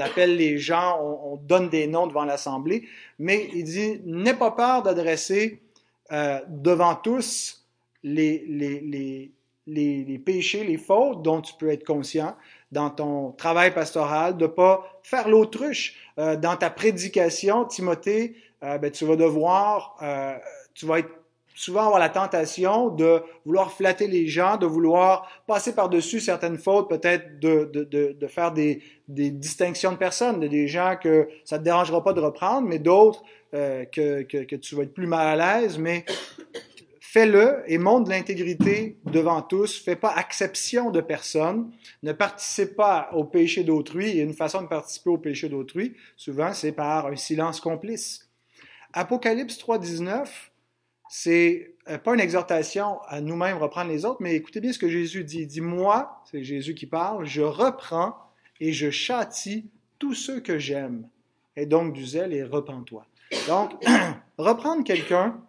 appelle 0.00 0.36
les 0.36 0.58
gens, 0.58 0.98
on, 1.02 1.36
donne 1.36 1.68
des 1.68 1.86
noms 1.86 2.06
devant 2.06 2.24
l'Assemblée, 2.24 2.88
mais 3.18 3.50
il 3.54 3.64
dit, 3.64 4.00
n'aie 4.04 4.34
pas 4.34 4.52
peur 4.52 4.82
d'adresser 4.82 5.60
euh, 6.12 6.40
devant 6.48 6.94
tous 6.94 7.64
les 8.02 9.30
péchés, 10.24 10.64
les 10.64 10.78
fautes 10.78 11.22
dont 11.22 11.40
tu 11.40 11.54
peux 11.58 11.70
être 11.70 11.84
conscient 11.84 12.34
dans 12.74 12.90
ton 12.90 13.30
travail 13.30 13.72
pastoral, 13.72 14.36
de 14.36 14.46
pas 14.46 15.00
faire 15.02 15.28
l'autruche 15.28 15.94
euh, 16.18 16.36
dans 16.36 16.56
ta 16.56 16.68
prédication, 16.68 17.64
Timothée. 17.64 18.34
Euh, 18.62 18.78
ben, 18.78 18.90
tu 18.90 19.06
vas 19.06 19.16
devoir, 19.16 19.96
euh, 20.02 20.36
tu 20.74 20.84
vas 20.84 20.96
souvent 21.54 21.82
avoir 21.84 22.00
la 22.00 22.08
tentation 22.08 22.88
de 22.88 23.22
vouloir 23.46 23.70
flatter 23.72 24.08
les 24.08 24.26
gens, 24.26 24.56
de 24.56 24.66
vouloir 24.66 25.30
passer 25.46 25.72
par-dessus 25.72 26.18
certaines 26.18 26.58
fautes, 26.58 26.88
peut-être 26.90 27.38
de, 27.38 27.70
de, 27.72 28.12
de, 28.12 28.26
faire 28.26 28.50
des, 28.50 28.82
des 29.06 29.30
distinctions 29.30 29.92
de 29.92 29.96
personnes, 29.96 30.40
de 30.40 30.48
des 30.48 30.66
gens 30.66 30.96
que 31.00 31.28
ça 31.44 31.58
te 31.58 31.62
dérangera 31.62 32.02
pas 32.02 32.12
de 32.12 32.20
reprendre, 32.20 32.66
mais 32.66 32.80
d'autres 32.80 33.22
que, 33.52 34.22
que, 34.22 34.38
que, 34.38 34.56
tu 34.56 34.74
vas 34.74 34.82
être 34.82 34.94
plus 34.94 35.06
mal 35.06 35.40
à 35.40 35.60
l'aise, 35.60 35.78
mais 35.78 36.04
Fais-le 37.14 37.62
et 37.68 37.78
montre 37.78 38.10
l'intégrité 38.10 38.98
devant 39.04 39.40
tous. 39.40 39.80
Fais 39.80 39.94
pas 39.94 40.16
exception 40.18 40.90
de 40.90 41.00
personne. 41.00 41.70
Ne 42.02 42.10
participe 42.10 42.74
pas 42.74 43.08
au 43.12 43.22
péché 43.22 43.62
d'autrui. 43.62 44.18
Et 44.18 44.22
une 44.22 44.34
façon 44.34 44.62
de 44.62 44.66
participer 44.66 45.10
au 45.10 45.18
péché 45.18 45.48
d'autrui, 45.48 45.94
souvent, 46.16 46.52
c'est 46.52 46.72
par 46.72 47.06
un 47.06 47.14
silence 47.14 47.60
complice. 47.60 48.28
Apocalypse 48.92 49.56
3.19, 49.58 50.26
c'est 51.08 51.76
euh, 51.88 51.98
pas 51.98 52.14
une 52.14 52.20
exhortation 52.20 53.00
à 53.06 53.20
nous-mêmes 53.20 53.58
reprendre 53.58 53.92
les 53.92 54.04
autres, 54.04 54.20
mais 54.20 54.34
écoutez 54.34 54.60
bien 54.60 54.72
ce 54.72 54.80
que 54.80 54.88
Jésus 54.88 55.22
dit. 55.22 55.42
Il 55.42 55.46
dit, 55.46 55.60
moi, 55.60 56.20
c'est 56.28 56.42
Jésus 56.42 56.74
qui 56.74 56.86
parle, 56.86 57.24
je 57.26 57.42
reprends 57.42 58.16
et 58.58 58.72
je 58.72 58.90
châtie 58.90 59.70
tous 60.00 60.14
ceux 60.14 60.40
que 60.40 60.58
j'aime. 60.58 61.08
Et 61.54 61.66
donc 61.66 61.92
du 61.92 62.04
zèle 62.04 62.32
et 62.32 62.42
repens-toi. 62.42 63.06
Donc, 63.46 63.70
reprendre 64.36 64.82
quelqu'un, 64.82 65.40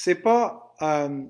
c'est 0.00 0.14
pas 0.14 0.76
euh, 0.80 1.24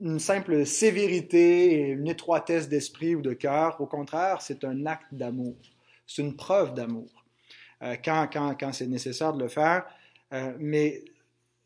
une 0.00 0.18
simple 0.18 0.64
sévérité 0.64 1.88
une 1.88 2.08
étroitesse 2.08 2.70
d'esprit 2.70 3.14
ou 3.14 3.20
de 3.20 3.34
cœur. 3.34 3.78
Au 3.82 3.86
contraire, 3.86 4.40
c'est 4.40 4.64
un 4.64 4.86
acte 4.86 5.12
d'amour. 5.12 5.54
C'est 6.06 6.22
une 6.22 6.36
preuve 6.36 6.72
d'amour 6.72 7.10
euh, 7.82 7.96
quand, 8.02 8.30
quand, 8.32 8.54
quand 8.58 8.72
c'est 8.72 8.86
nécessaire 8.86 9.34
de 9.34 9.42
le 9.42 9.48
faire. 9.48 9.84
Euh, 10.32 10.54
mais 10.58 11.04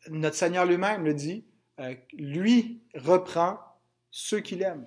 notre 0.09 0.35
Seigneur 0.35 0.65
lui-même 0.65 1.05
le 1.05 1.13
dit, 1.13 1.45
lui 2.11 2.81
reprend 2.93 3.57
ceux 4.11 4.41
qu'il 4.41 4.61
aime. 4.63 4.85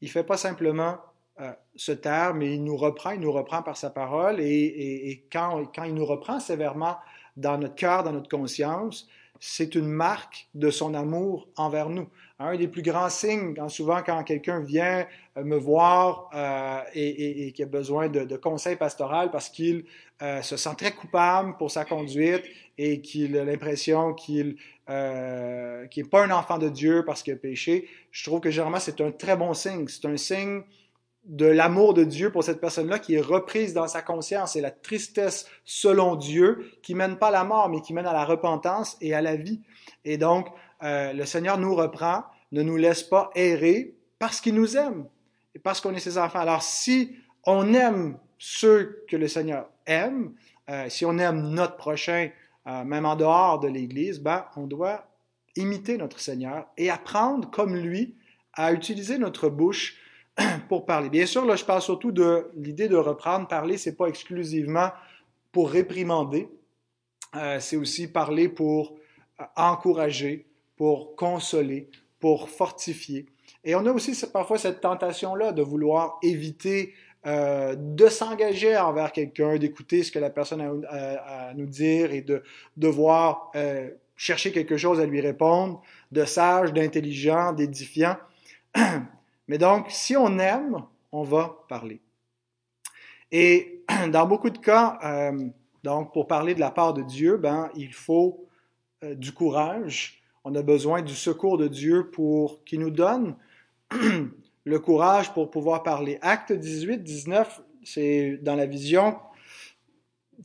Il 0.00 0.06
ne 0.06 0.10
fait 0.10 0.24
pas 0.24 0.36
simplement 0.36 0.98
se 1.76 1.92
taire, 1.92 2.34
mais 2.34 2.52
il 2.54 2.64
nous 2.64 2.76
reprend, 2.76 3.12
il 3.12 3.20
nous 3.20 3.30
reprend 3.30 3.62
par 3.62 3.76
sa 3.76 3.90
parole. 3.90 4.40
Et, 4.40 4.44
et, 4.44 5.10
et 5.10 5.28
quand, 5.30 5.70
quand 5.72 5.84
il 5.84 5.94
nous 5.94 6.04
reprend 6.04 6.40
sévèrement 6.40 6.96
dans 7.36 7.58
notre 7.58 7.76
cœur, 7.76 8.02
dans 8.02 8.12
notre 8.12 8.28
conscience, 8.28 9.08
c'est 9.40 9.74
une 9.74 9.88
marque 9.88 10.48
de 10.54 10.70
son 10.70 10.94
amour 10.94 11.48
envers 11.56 11.88
nous. 11.88 12.08
Un 12.38 12.56
des 12.56 12.68
plus 12.68 12.82
grands 12.82 13.08
signes, 13.08 13.54
quand 13.54 13.68
souvent 13.68 14.02
quand 14.02 14.22
quelqu'un 14.22 14.60
vient 14.60 15.06
euh, 15.36 15.44
me 15.44 15.56
voir 15.56 16.28
euh, 16.34 16.80
et, 16.94 17.52
qui 17.52 17.62
a 17.62 17.66
besoin 17.66 18.08
de, 18.08 18.24
de 18.24 18.36
conseil 18.36 18.76
pastoral 18.76 19.30
parce 19.30 19.48
qu'il 19.48 19.84
euh, 20.22 20.42
se 20.42 20.56
sent 20.56 20.74
très 20.76 20.92
coupable 20.92 21.56
pour 21.56 21.70
sa 21.70 21.84
conduite 21.84 22.44
et 22.76 23.00
qu'il 23.00 23.38
a 23.38 23.44
l'impression 23.44 24.12
qu'il 24.12 24.56
n'est 24.88 26.04
pas 26.10 26.24
un 26.24 26.30
enfant 26.30 26.58
de 26.58 26.68
Dieu 26.68 27.04
parce 27.06 27.22
qu'il 27.22 27.32
a 27.32 27.36
péché, 27.36 27.88
je 28.10 28.24
trouve 28.24 28.40
que 28.40 28.50
généralement 28.50 28.80
c'est 28.80 29.00
un 29.00 29.12
très 29.12 29.36
bon 29.36 29.54
signe. 29.54 29.88
C'est 29.88 30.06
un 30.06 30.16
signe 30.16 30.62
de 31.26 31.46
l'amour 31.46 31.92
de 31.92 32.04
Dieu 32.04 32.30
pour 32.30 32.44
cette 32.44 32.60
personne-là 32.60 32.98
qui 32.98 33.14
est 33.14 33.20
reprise 33.20 33.74
dans 33.74 33.88
sa 33.88 34.00
conscience. 34.00 34.52
C'est 34.52 34.60
la 34.60 34.70
tristesse 34.70 35.46
selon 35.64 36.14
Dieu 36.14 36.70
qui 36.82 36.94
mène 36.94 37.16
pas 37.16 37.28
à 37.28 37.32
la 37.32 37.44
mort, 37.44 37.68
mais 37.68 37.80
qui 37.80 37.92
mène 37.92 38.06
à 38.06 38.12
la 38.12 38.24
repentance 38.24 38.96
et 39.00 39.12
à 39.12 39.20
la 39.20 39.36
vie. 39.36 39.60
Et 40.04 40.18
donc, 40.18 40.48
euh, 40.82 41.12
le 41.12 41.24
Seigneur 41.24 41.58
nous 41.58 41.74
reprend, 41.74 42.24
ne 42.52 42.62
nous 42.62 42.76
laisse 42.76 43.02
pas 43.02 43.30
errer 43.34 43.96
parce 44.18 44.40
qu'il 44.40 44.54
nous 44.54 44.76
aime 44.76 45.06
et 45.54 45.58
parce 45.58 45.80
qu'on 45.80 45.94
est 45.94 46.00
ses 46.00 46.16
enfants. 46.16 46.38
Alors, 46.38 46.62
si 46.62 47.16
on 47.44 47.74
aime 47.74 48.18
ceux 48.38 49.04
que 49.08 49.16
le 49.16 49.26
Seigneur 49.26 49.68
aime, 49.86 50.34
euh, 50.70 50.88
si 50.88 51.04
on 51.04 51.18
aime 51.18 51.50
notre 51.50 51.76
prochain, 51.76 52.30
euh, 52.68 52.84
même 52.84 53.04
en 53.04 53.16
dehors 53.16 53.58
de 53.58 53.68
l'Église, 53.68 54.20
ben, 54.20 54.46
on 54.56 54.66
doit 54.66 55.08
imiter 55.56 55.96
notre 55.96 56.20
Seigneur 56.20 56.66
et 56.76 56.90
apprendre 56.90 57.50
comme 57.50 57.74
lui 57.74 58.16
à 58.52 58.72
utiliser 58.72 59.18
notre 59.18 59.48
bouche 59.48 59.96
pour 60.68 60.84
parler. 60.84 61.08
Bien 61.08 61.26
sûr, 61.26 61.44
là, 61.44 61.56
je 61.56 61.64
parle 61.64 61.82
surtout 61.82 62.12
de 62.12 62.50
l'idée 62.56 62.88
de 62.88 62.96
reprendre. 62.96 63.48
Parler, 63.48 63.78
c'est 63.78 63.96
pas 63.96 64.06
exclusivement 64.06 64.90
pour 65.52 65.70
réprimander. 65.70 66.48
Euh, 67.34 67.60
c'est 67.60 67.76
aussi 67.76 68.08
parler 68.08 68.48
pour 68.48 68.94
euh, 69.40 69.44
encourager, 69.56 70.46
pour 70.76 71.16
consoler, 71.16 71.88
pour 72.20 72.48
fortifier. 72.48 73.26
Et 73.64 73.74
on 73.74 73.84
a 73.86 73.92
aussi 73.92 74.14
parfois 74.32 74.58
cette 74.58 74.80
tentation-là 74.80 75.52
de 75.52 75.62
vouloir 75.62 76.18
éviter 76.22 76.94
euh, 77.26 77.74
de 77.76 78.06
s'engager 78.08 78.76
envers 78.76 79.12
quelqu'un, 79.12 79.56
d'écouter 79.56 80.02
ce 80.02 80.12
que 80.12 80.18
la 80.18 80.30
personne 80.30 80.60
a, 80.88 81.48
à 81.48 81.54
nous 81.54 81.66
dire 81.66 82.12
et 82.12 82.20
de 82.20 82.42
devoir 82.76 83.50
chercher 84.14 84.52
quelque 84.52 84.76
chose 84.76 85.00
à 85.00 85.06
lui 85.06 85.20
répondre, 85.20 85.82
de 86.12 86.24
sage, 86.24 86.72
d'intelligent, 86.72 87.52
d'édifiant. 87.52 88.16
Mais 89.48 89.58
donc, 89.58 89.86
si 89.90 90.16
on 90.16 90.38
aime, 90.38 90.84
on 91.12 91.22
va 91.22 91.64
parler. 91.68 92.00
Et 93.32 93.84
dans 94.08 94.26
beaucoup 94.26 94.50
de 94.50 94.58
cas, 94.58 94.98
euh, 95.04 95.48
donc 95.82 96.12
pour 96.12 96.26
parler 96.26 96.54
de 96.54 96.60
la 96.60 96.70
part 96.70 96.94
de 96.94 97.02
Dieu, 97.02 97.36
ben, 97.36 97.70
il 97.74 97.92
faut 97.92 98.46
euh, 99.04 99.14
du 99.14 99.32
courage. 99.32 100.22
On 100.44 100.54
a 100.54 100.62
besoin 100.62 101.02
du 101.02 101.14
secours 101.14 101.58
de 101.58 101.68
Dieu 101.68 102.10
pour 102.10 102.64
qu'il 102.64 102.80
nous 102.80 102.90
donne 102.90 103.36
le 104.64 104.78
courage 104.78 105.32
pour 105.32 105.50
pouvoir 105.50 105.82
parler. 105.82 106.18
Acte 106.22 106.52
18, 106.52 107.02
19, 107.02 107.62
c'est 107.84 108.38
dans 108.42 108.56
la 108.56 108.66
vision 108.66 109.16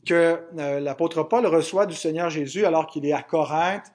que 0.06 0.40
euh, 0.58 0.80
l'apôtre 0.80 1.22
Paul 1.22 1.46
reçoit 1.46 1.86
du 1.86 1.94
Seigneur 1.94 2.30
Jésus 2.30 2.64
alors 2.64 2.86
qu'il 2.86 3.04
est 3.06 3.12
à 3.12 3.22
Corinthe 3.22 3.92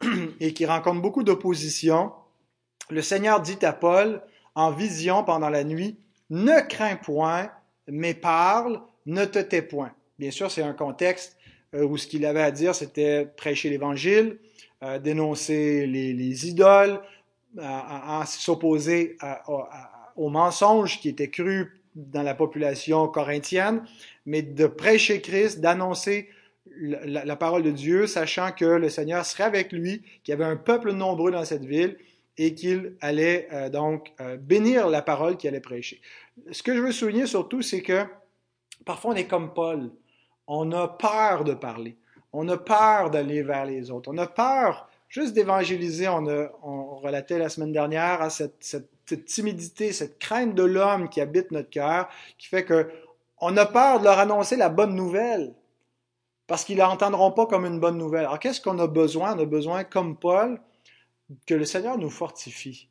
et 0.40 0.52
qu'il 0.52 0.66
rencontre 0.66 1.00
beaucoup 1.00 1.22
d'opposition. 1.22 2.12
Le 2.88 3.02
Seigneur 3.02 3.40
dit 3.40 3.58
à 3.62 3.72
Paul 3.72 4.22
en 4.54 4.70
vision 4.70 5.24
pendant 5.24 5.50
la 5.50 5.64
nuit, 5.64 5.96
ne 6.30 6.60
crains 6.66 6.96
point, 6.96 7.50
mais 7.88 8.14
parle, 8.14 8.80
ne 9.06 9.24
te 9.24 9.38
tais 9.38 9.62
point. 9.62 9.92
Bien 10.18 10.30
sûr, 10.30 10.50
c'est 10.50 10.62
un 10.62 10.72
contexte 10.72 11.36
euh, 11.74 11.84
où 11.84 11.96
ce 11.96 12.06
qu'il 12.06 12.24
avait 12.26 12.42
à 12.42 12.50
dire, 12.50 12.74
c'était 12.74 13.26
prêcher 13.36 13.70
l'Évangile, 13.70 14.38
euh, 14.82 14.98
dénoncer 14.98 15.86
les, 15.86 16.48
idoles, 16.48 17.00
s'opposer 18.26 19.18
aux 20.16 20.28
mensonges 20.28 21.00
qui 21.00 21.08
étaient 21.08 21.30
crus 21.30 21.66
dans 21.96 22.22
la 22.22 22.34
population 22.34 23.08
corinthienne, 23.08 23.82
mais 24.26 24.42
de 24.42 24.66
prêcher 24.66 25.20
Christ, 25.20 25.60
d'annoncer 25.60 26.28
la, 26.76 27.36
parole 27.36 27.62
de 27.62 27.70
Dieu, 27.70 28.06
sachant 28.06 28.52
que 28.52 28.64
le 28.64 28.88
Seigneur 28.88 29.24
serait 29.24 29.44
avec 29.44 29.72
lui, 29.72 30.02
qu'il 30.22 30.32
y 30.32 30.34
avait 30.34 30.44
un 30.44 30.56
peuple 30.56 30.92
nombreux 30.92 31.32
dans 31.32 31.44
cette 31.44 31.64
ville 31.64 31.96
et 32.40 32.54
qu'il 32.54 32.96
allait 33.02 33.48
euh, 33.52 33.68
donc 33.68 34.14
euh, 34.18 34.38
bénir 34.38 34.88
la 34.88 35.02
parole 35.02 35.36
qu'il 35.36 35.48
allait 35.48 35.60
prêcher. 35.60 36.00
Ce 36.50 36.62
que 36.62 36.74
je 36.74 36.80
veux 36.80 36.90
souligner 36.90 37.26
surtout, 37.26 37.60
c'est 37.60 37.82
que 37.82 38.06
parfois 38.86 39.12
on 39.12 39.14
est 39.14 39.26
comme 39.26 39.52
Paul. 39.52 39.90
On 40.46 40.72
a 40.72 40.88
peur 40.88 41.44
de 41.44 41.52
parler. 41.52 41.98
On 42.32 42.48
a 42.48 42.56
peur 42.56 43.10
d'aller 43.10 43.42
vers 43.42 43.66
les 43.66 43.90
autres. 43.90 44.10
On 44.10 44.16
a 44.16 44.26
peur 44.26 44.88
juste 45.10 45.34
d'évangéliser. 45.34 46.08
On, 46.08 46.96
relatait 46.96 47.38
la 47.38 47.50
semaine 47.50 47.72
dernière 47.72 48.22
à 48.22 48.30
cette 48.30 48.80
timidité, 49.26 49.92
cette 49.92 50.18
crainte 50.18 50.54
de 50.54 50.62
l'homme 50.62 51.10
qui 51.10 51.20
habite 51.20 51.50
notre 51.50 51.68
cœur, 51.68 52.08
qui 52.38 52.48
fait 52.48 52.64
que 52.64 52.90
on 53.38 53.54
a 53.58 53.66
peur 53.66 53.98
de 53.98 54.04
leur 54.04 54.18
annoncer 54.18 54.56
la 54.56 54.70
bonne 54.70 54.94
nouvelle 54.94 55.54
parce 56.46 56.64
qu'ils 56.64 56.76
ne 56.76 56.82
l'entendront 56.82 57.32
pas 57.32 57.46
comme 57.46 57.66
une 57.66 57.80
bonne 57.80 57.98
nouvelle. 57.98 58.24
Alors 58.24 58.38
qu'est-ce 58.38 58.62
qu'on 58.62 58.78
a 58.78 58.86
besoin? 58.86 59.36
On 59.36 59.40
a 59.40 59.44
besoin, 59.44 59.84
comme 59.84 60.16
Paul, 60.16 60.58
que 61.46 61.54
le 61.54 61.64
Seigneur 61.64 61.98
nous 61.98 62.10
fortifie, 62.10 62.88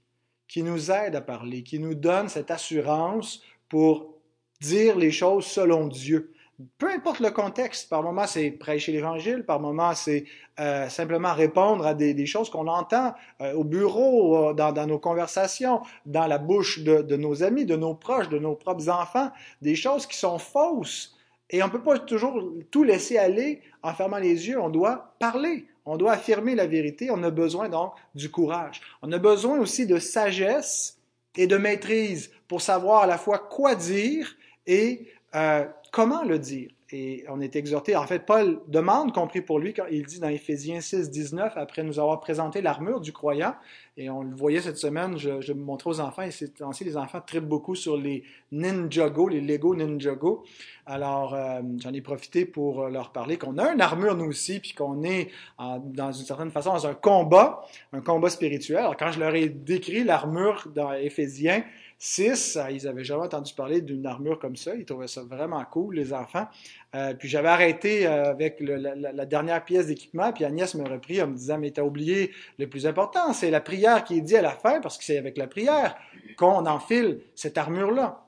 qui 0.47 0.63
nous 0.63 0.91
aide 0.91 1.15
à 1.15 1.21
parler, 1.21 1.63
qui 1.63 1.79
nous 1.79 1.95
donne 1.95 2.29
cette 2.29 2.51
assurance 2.51 3.41
pour 3.69 4.15
dire 4.61 4.97
les 4.97 5.11
choses 5.11 5.45
selon 5.45 5.87
Dieu 5.87 6.33
peu 6.77 6.89
importe 6.91 7.21
le 7.21 7.31
contexte, 7.31 7.89
par 7.89 8.03
moment 8.03 8.27
c'est 8.27 8.51
prêcher 8.51 8.91
l'Évangile, 8.91 9.45
par 9.45 9.59
moment 9.59 9.93
c'est 9.95 10.25
euh, 10.59 10.89
simplement 10.89 11.33
répondre 11.33 11.85
à 11.85 11.93
des, 11.93 12.25
choses 12.25 12.49
qu'on 12.49 12.67
entend 12.67 13.13
euh, 13.41 13.53
au 13.53 13.63
bureau, 13.63 14.49
euh, 14.49 14.53
dans, 14.53 14.85
nos 14.85 14.99
conversations, 14.99 15.81
dans 16.05 16.27
la 16.27 16.37
bouche 16.37 16.79
de, 16.79 17.01
de, 17.01 17.15
nos 17.15 17.43
amis, 17.43 17.65
de 17.65 17.77
nos 17.77 17.95
proches, 17.95 18.29
de 18.29 18.39
nos 18.39 18.55
propres 18.55 18.89
enfants, 18.89 19.31
des 19.61 19.75
choses 19.75 20.05
qui 20.05 20.17
sont 20.17 20.37
fausses. 20.37 21.15
Et 21.49 21.63
on 21.63 21.67
ne 21.67 21.71
peut 21.71 21.81
pas 21.81 21.97
toujours 21.99 22.43
tout 22.69 22.83
laisser 22.83 23.17
aller 23.17 23.61
en 23.81 23.93
fermant 23.93 24.17
les 24.17 24.47
yeux, 24.47 24.59
on 24.59 24.69
doit 24.69 25.15
parler, 25.19 25.65
on 25.85 25.97
doit 25.97 26.13
affirmer 26.13 26.55
la 26.55 26.67
vérité, 26.67 27.09
on 27.09 27.23
a 27.23 27.31
besoin 27.31 27.69
donc 27.69 27.93
du 28.13 28.29
courage. 28.29 28.81
On 29.01 29.11
a 29.11 29.17
besoin 29.17 29.59
aussi 29.59 29.87
de 29.87 29.97
sagesse 29.97 30.99
et 31.35 31.47
de 31.47 31.57
maîtrise 31.57 32.31
pour 32.47 32.61
savoir 32.61 33.03
à 33.03 33.07
la 33.07 33.17
fois 33.17 33.39
quoi 33.39 33.75
dire 33.75 34.35
et 34.67 35.07
euh, 35.35 35.65
comment 35.91 36.23
le 36.23 36.37
dire? 36.37 36.69
Et 36.91 37.23
on 37.29 37.39
est 37.39 37.55
exhorté, 37.55 37.95
en 37.95 38.07
fait, 38.07 38.25
Paul 38.25 38.61
demande, 38.67 39.13
compris 39.13 39.41
pour 39.41 39.59
lui, 39.59 39.73
quand 39.73 39.85
il 39.91 40.03
dit 40.07 40.19
dans 40.19 40.27
Éphésiens 40.27 40.81
6, 40.81 41.11
19, 41.11 41.53
après 41.55 41.83
nous 41.83 41.99
avoir 41.99 42.19
présenté 42.19 42.61
l'armure 42.61 42.99
du 42.99 43.13
croyant, 43.13 43.53
et 43.95 44.09
on 44.09 44.23
le 44.23 44.35
voyait 44.35 44.61
cette 44.61 44.77
semaine, 44.77 45.15
je, 45.17 45.39
je 45.39 45.53
me 45.53 45.61
montrais 45.61 45.91
aux 45.91 45.99
enfants, 45.99 46.23
et 46.23 46.31
c'est 46.31 46.63
ainsi 46.63 46.83
les 46.83 46.97
enfants 46.97 47.21
trippent 47.21 47.47
beaucoup 47.47 47.75
sur 47.75 47.95
les 47.95 48.23
Ninjago, 48.51 49.27
les 49.27 49.41
Lego 49.41 49.75
Ninjago. 49.75 50.43
Alors, 50.87 51.35
euh, 51.35 51.61
j'en 51.77 51.93
ai 51.93 52.01
profité 52.01 52.45
pour 52.45 52.87
leur 52.87 53.11
parler 53.11 53.37
qu'on 53.37 53.59
a 53.59 53.71
une 53.71 53.81
armure, 53.81 54.15
nous 54.15 54.25
aussi, 54.25 54.59
puis 54.59 54.73
qu'on 54.73 55.03
est, 55.03 55.29
dans 55.59 56.11
une 56.11 56.25
certaine 56.25 56.49
façon, 56.49 56.73
dans 56.73 56.87
un 56.87 56.95
combat, 56.95 57.67
un 57.93 58.01
combat 58.01 58.31
spirituel. 58.31 58.77
Alors, 58.77 58.97
quand 58.97 59.11
je 59.11 59.19
leur 59.19 59.35
ai 59.35 59.49
décrit 59.49 60.03
l'armure 60.03 60.67
dans 60.73 60.91
Éphésiens, 60.93 61.63
6, 62.01 62.55
euh, 62.55 62.71
ils 62.71 62.87
avaient 62.87 63.03
jamais 63.03 63.23
entendu 63.23 63.53
parler 63.53 63.81
d'une 63.81 64.05
armure 64.05 64.39
comme 64.39 64.55
ça. 64.55 64.73
Ils 64.73 64.85
trouvaient 64.85 65.09
ça 65.09 65.21
vraiment 65.21 65.63
cool, 65.65 65.95
les 65.95 66.13
enfants. 66.13 66.47
Euh, 66.95 67.13
puis 67.13 67.27
j'avais 67.27 67.49
arrêté 67.49 68.07
euh, 68.07 68.31
avec 68.31 68.61
la, 68.61 69.25
dernière 69.25 69.65
pièce 69.65 69.87
d'équipement, 69.87 70.31
puis 70.31 70.45
Agnès 70.45 70.73
me 70.75 70.87
reprit 70.87 71.21
en 71.21 71.27
me 71.27 71.35
disant, 71.35 71.57
mais 71.57 71.71
t'as 71.71 71.83
oublié 71.83 72.31
le 72.57 72.69
plus 72.69 72.87
important, 72.87 73.33
c'est 73.33 73.51
la 73.51 73.59
prière 73.59 74.05
qui 74.05 74.17
est 74.17 74.21
dit 74.21 74.37
à 74.37 74.41
la 74.41 74.51
fin, 74.51 74.79
parce 74.79 74.97
que 74.97 75.03
c'est 75.03 75.17
avec 75.17 75.37
la 75.37 75.47
prière 75.47 75.97
qu'on 76.37 76.65
enfile 76.65 77.19
cette 77.35 77.57
armure-là. 77.57 78.25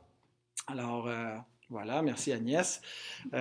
Alors, 0.67 1.09
voilà, 1.69 2.01
merci 2.01 2.33
Agnès. 2.33 2.81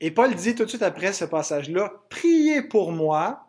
et 0.00 0.10
Paul 0.10 0.34
dit 0.34 0.54
tout 0.54 0.64
de 0.64 0.68
suite 0.68 0.82
après 0.82 1.14
ce 1.14 1.24
passage-là, 1.24 1.90
Priez 2.10 2.62
pour 2.62 2.92
moi, 2.92 3.46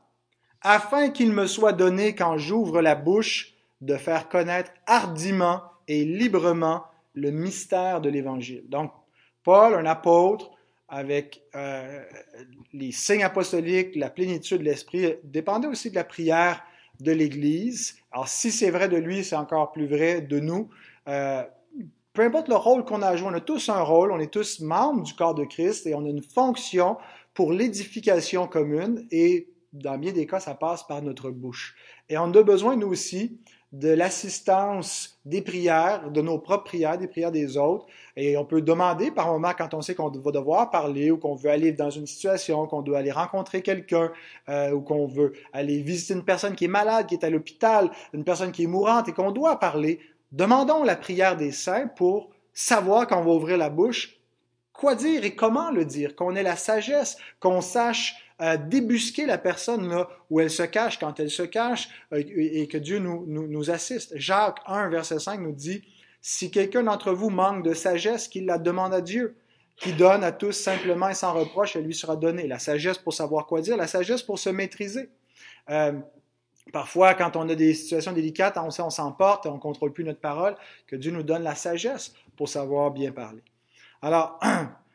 afin 0.62 1.10
qu'il 1.10 1.34
me 1.34 1.46
soit 1.46 1.74
donné 1.74 2.16
quand 2.16 2.38
j'ouvre 2.38 2.82
la 2.82 2.96
bouche 2.96 3.57
de 3.82 3.96
faire 3.96 4.30
connaître 4.30 4.72
hardiment 4.86 5.62
et 5.88 6.04
librement 6.06 6.84
le 7.14 7.32
mystère 7.32 8.02
de 8.02 8.10
l'Évangile. 8.10 8.64
Donc, 8.70 8.92
Paul, 9.44 9.76
un 9.76 9.86
apôtre, 9.86 10.52
avec 10.90 11.44
euh, 11.56 12.04
les 12.74 12.92
signes 12.92 13.24
apostoliques, 13.24 13.96
la 13.96 14.10
plénitude 14.10 14.60
de 14.60 14.64
l'Esprit, 14.64 15.16
dépendait 15.24 15.68
aussi 15.68 15.90
de 15.90 15.96
la 15.96 16.04
prière 16.04 16.64
de 17.00 17.12
l'Église. 17.12 17.98
Alors, 18.12 18.28
si 18.28 18.52
c'est 18.52 18.72
vrai 18.72 18.88
de 18.88 18.98
lui, 18.98 19.24
c'est 19.24 19.36
encore 19.36 19.72
plus 19.72 19.88
vrai 19.88 20.22
de 20.22 20.40
nous. 20.40 20.70
Euh, 21.08 21.44
peu 22.14 22.24
importe 22.24 22.48
le 22.48 22.56
rôle 22.56 22.84
qu'on 22.86 23.02
a 23.02 23.16
joué, 23.16 23.28
on 23.30 23.34
a 23.34 23.42
tous 23.42 23.70
un 23.70 23.82
rôle, 23.82 24.12
on 24.12 24.20
est 24.20 24.34
tous 24.34 24.60
membres 24.62 25.04
du 25.04 25.14
corps 25.14 25.36
de 25.36 25.46
Christ 25.46 25.86
et 25.86 25.94
on 25.94 26.04
a 26.06 26.10
une 26.10 26.24
fonction 26.24 26.98
pour 27.34 27.52
l'édification 27.52 28.48
commune 28.48 29.06
et 29.12 29.50
dans 29.74 29.98
bien 29.98 30.12
des 30.12 30.26
cas, 30.26 30.40
ça 30.40 30.56
passe 30.56 30.86
par 30.88 31.02
notre 31.02 31.30
bouche. 31.30 31.76
Et 32.10 32.18
on 32.18 32.34
a 32.34 32.44
besoin, 32.44 32.76
nous 32.76 32.88
aussi, 32.88 33.40
de 33.74 33.90
l'assistance 33.90 35.20
des 35.26 35.42
prières, 35.42 36.10
de 36.10 36.22
nos 36.22 36.40
propres 36.40 36.64
prières, 36.64 36.98
des 36.98 37.08
prières 37.08 37.32
des 37.32 37.58
autres. 37.58 37.86
Et 38.16 38.38
on 38.38 38.46
peut 38.46 38.62
demander 38.62 39.12
par 39.12 39.28
moment, 39.28 39.52
quand 39.58 39.74
on 39.74 39.82
sait 39.82 39.94
qu'on 39.94 40.10
va 40.10 40.32
devoir 40.32 40.70
parler 40.70 41.12
ou 41.12 41.18
qu'on 41.18 41.36
veut 41.36 41.50
aller 41.50 41.74
dans 41.74 41.90
une 41.90 42.08
situation, 42.08 42.66
qu'on 42.66 42.82
doit 42.82 43.00
aller 43.00 43.12
rencontrer 43.12 43.62
quelqu'un 43.62 44.12
euh, 44.48 44.72
ou 44.72 44.82
qu'on 44.82 45.06
veut 45.06 45.34
aller 45.52 45.82
visiter 45.82 46.14
une 46.14 46.24
personne 46.24 46.56
qui 46.56 46.66
est 46.66 46.70
malade, 46.70 47.08
qui 47.08 47.16
est 47.16 47.26
à 47.26 47.30
l'hôpital, 47.30 47.92
une 48.14 48.24
personne 48.24 48.52
qui 48.52 48.64
est 48.64 48.68
mourante 48.68 49.10
et 49.10 49.14
qu'on 49.14 49.32
doit 49.32 49.60
parler, 49.60 50.00
demandons 50.32 50.84
la 50.84 50.96
prière 50.96 51.36
des 51.36 51.52
saints 51.52 51.88
pour 51.88 52.30
savoir 52.54 53.06
quand 53.06 53.20
on 53.20 53.26
va 53.26 53.32
ouvrir 53.32 53.58
la 53.58 53.70
bouche, 53.70 54.18
quoi 54.72 54.96
dire 54.96 55.26
et 55.26 55.36
comment 55.36 55.72
le 55.72 55.84
dire, 55.84 56.16
qu'on 56.16 56.36
ait 56.36 56.44
la 56.44 56.56
sagesse, 56.56 57.18
qu'on 57.40 57.62
sache 57.62 58.16
débusquer 58.40 59.26
la 59.26 59.38
personne 59.38 59.90
là 59.90 60.10
où 60.30 60.40
elle 60.40 60.50
se 60.50 60.64
cache 60.64 61.00
quand 61.00 61.20
elle 61.20 61.32
se 61.32 61.44
cache 61.44 61.90
euh, 62.14 62.24
et 62.28 62.68
que 62.68 62.78
Dieu 62.78 63.00
nous, 63.00 63.26
nous, 63.28 63.48
nous, 63.48 63.72
assiste. 63.72 64.14
Jacques 64.16 64.60
1, 64.68 64.90
verset 64.90 65.20
5 65.20 65.40
nous 65.40 65.54
dit, 65.54 65.84
si 66.22 66.52
quelqu'un 66.52 66.84
d'entre 66.84 67.14
vous 67.14 67.30
manque 67.30 67.64
de 67.64 67.74
sagesse, 67.74 68.28
qu'il 68.28 68.46
la 68.46 68.58
demande 68.58 68.94
à 68.94 69.02
Dieu, 69.02 69.36
qui 69.76 69.94
donne 69.94 70.24
à 70.24 70.32
tous 70.32 70.52
simplement 70.52 71.10
et 71.10 71.14
sans 71.14 71.34
reproche, 71.34 71.76
elle 71.76 71.86
lui 71.86 71.96
sera 71.96 72.16
donnée. 72.16 72.48
La 72.48 72.60
sagesse 72.60 72.98
pour 72.98 73.14
savoir 73.14 73.46
quoi 73.46 73.62
dire, 73.62 73.78
la 73.78 73.88
sagesse 73.88 74.24
pour 74.24 74.40
se 74.40 74.50
maîtriser. 74.50 75.10
Euh, 75.70 75.94
Parfois, 76.72 77.14
quand 77.14 77.36
on 77.36 77.48
a 77.50 77.56
des 77.56 77.74
situations 77.74 78.12
délicates, 78.12 78.58
on 78.58 78.70
sait, 78.70 78.82
on 78.82 78.90
s'emporte 78.90 79.46
on 79.46 79.56
ne 79.56 79.60
contrôle 79.60 79.94
plus 79.94 80.04
notre 80.04 80.20
parole, 80.20 80.56
que 80.86 80.96
Dieu 80.96 81.12
nous 81.12 81.24
donne 81.24 81.44
la 81.44 81.56
sagesse 81.56 82.14
pour 82.36 82.50
savoir 82.50 82.92
bien 82.92 83.12
parler. 83.12 83.42
Alors, 84.02 84.40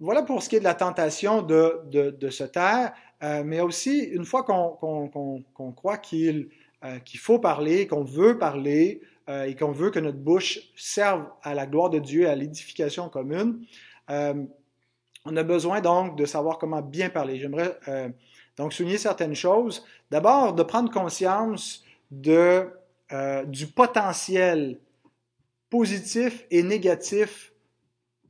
Voilà 0.00 0.22
pour 0.22 0.44
ce 0.44 0.48
qui 0.48 0.54
est 0.54 0.60
de 0.60 0.64
la 0.64 0.74
tentation 0.74 1.42
de, 1.42 2.30
se 2.30 2.44
taire, 2.44 2.92
euh, 3.24 3.42
mais 3.44 3.60
aussi 3.60 3.98
une 3.98 4.24
fois 4.24 4.44
qu'on 4.44 5.72
croit 5.74 6.00
euh, 6.12 6.98
qu'il 7.00 7.18
faut 7.20 7.40
parler, 7.40 7.88
qu'on 7.88 8.04
veut 8.04 8.38
parler 8.38 9.00
euh, 9.28 9.44
et 9.44 9.56
qu'on 9.56 9.72
veut 9.72 9.90
que 9.90 9.98
notre 9.98 10.18
bouche 10.18 10.60
serve 10.76 11.26
à 11.42 11.52
la 11.52 11.66
gloire 11.66 11.90
de 11.90 11.98
Dieu 11.98 12.28
à 12.28 12.36
l'édification 12.36 13.08
commune, 13.08 13.66
on 14.08 15.36
a 15.36 15.42
besoin 15.42 15.80
donc 15.80 16.16
de 16.16 16.24
savoir 16.24 16.58
comment 16.58 16.80
bien 16.80 17.10
parler. 17.10 17.38
J'aimerais 17.38 17.78
donc 18.56 18.72
souligner 18.72 18.98
certaines 18.98 19.34
choses. 19.34 19.84
D'abord, 20.10 20.54
de 20.54 20.62
prendre 20.62 20.90
conscience 20.90 21.84
du 22.10 23.66
potentiel 23.74 24.78
positif 25.68 26.46
et 26.50 26.62
négatif 26.62 27.52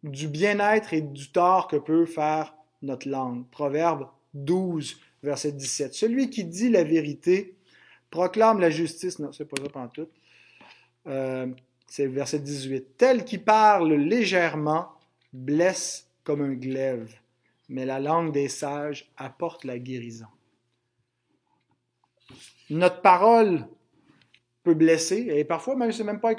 du 0.03 0.29
bien-être 0.29 0.95
et 0.95 1.01
du 1.01 1.31
tort 1.31 1.69
que 1.69 1.77
peut 1.77 2.07
faire 2.07 2.55
notre 2.83 3.09
langue. 3.09 3.47
Proverbe 3.51 4.09
12, 4.35 5.01
verset 5.23 5.53
17. 5.53 5.95
Celui 5.95 6.31
qui 6.31 6.45
dit 6.45 6.71
la 6.71 6.85
vérité 6.85 7.57
proclame 8.11 8.61
la 8.61 8.71
justice. 8.71 9.19
Non, 9.19 9.33
c'est 9.33 9.45
pas 9.45 9.57
ça 9.63 9.91
tout. 9.93 10.09
Euh, 11.07 11.47
c'est 11.87 12.07
verset 12.07 12.39
18. 12.39 12.97
Tel 12.97 13.25
qui 13.25 13.39
parle 13.39 13.93
légèrement 13.95 14.89
blesse 15.33 16.09
comme 16.25 16.43
un 16.43 16.55
glaive, 16.55 17.15
mais 17.69 17.87
la 17.87 18.01
langue 18.01 18.33
des 18.33 18.49
sages 18.49 19.11
apporte 19.17 19.65
la 19.65 19.79
guérison. 19.79 20.27
Notre 22.71 23.01
parole 23.01 23.67
peut 24.63 24.75
blesser, 24.75 25.29
et 25.31 25.45
parfois 25.45 25.77
même, 25.77 25.93
c'est 25.93 26.05
même 26.05 26.21
pas 26.21 26.35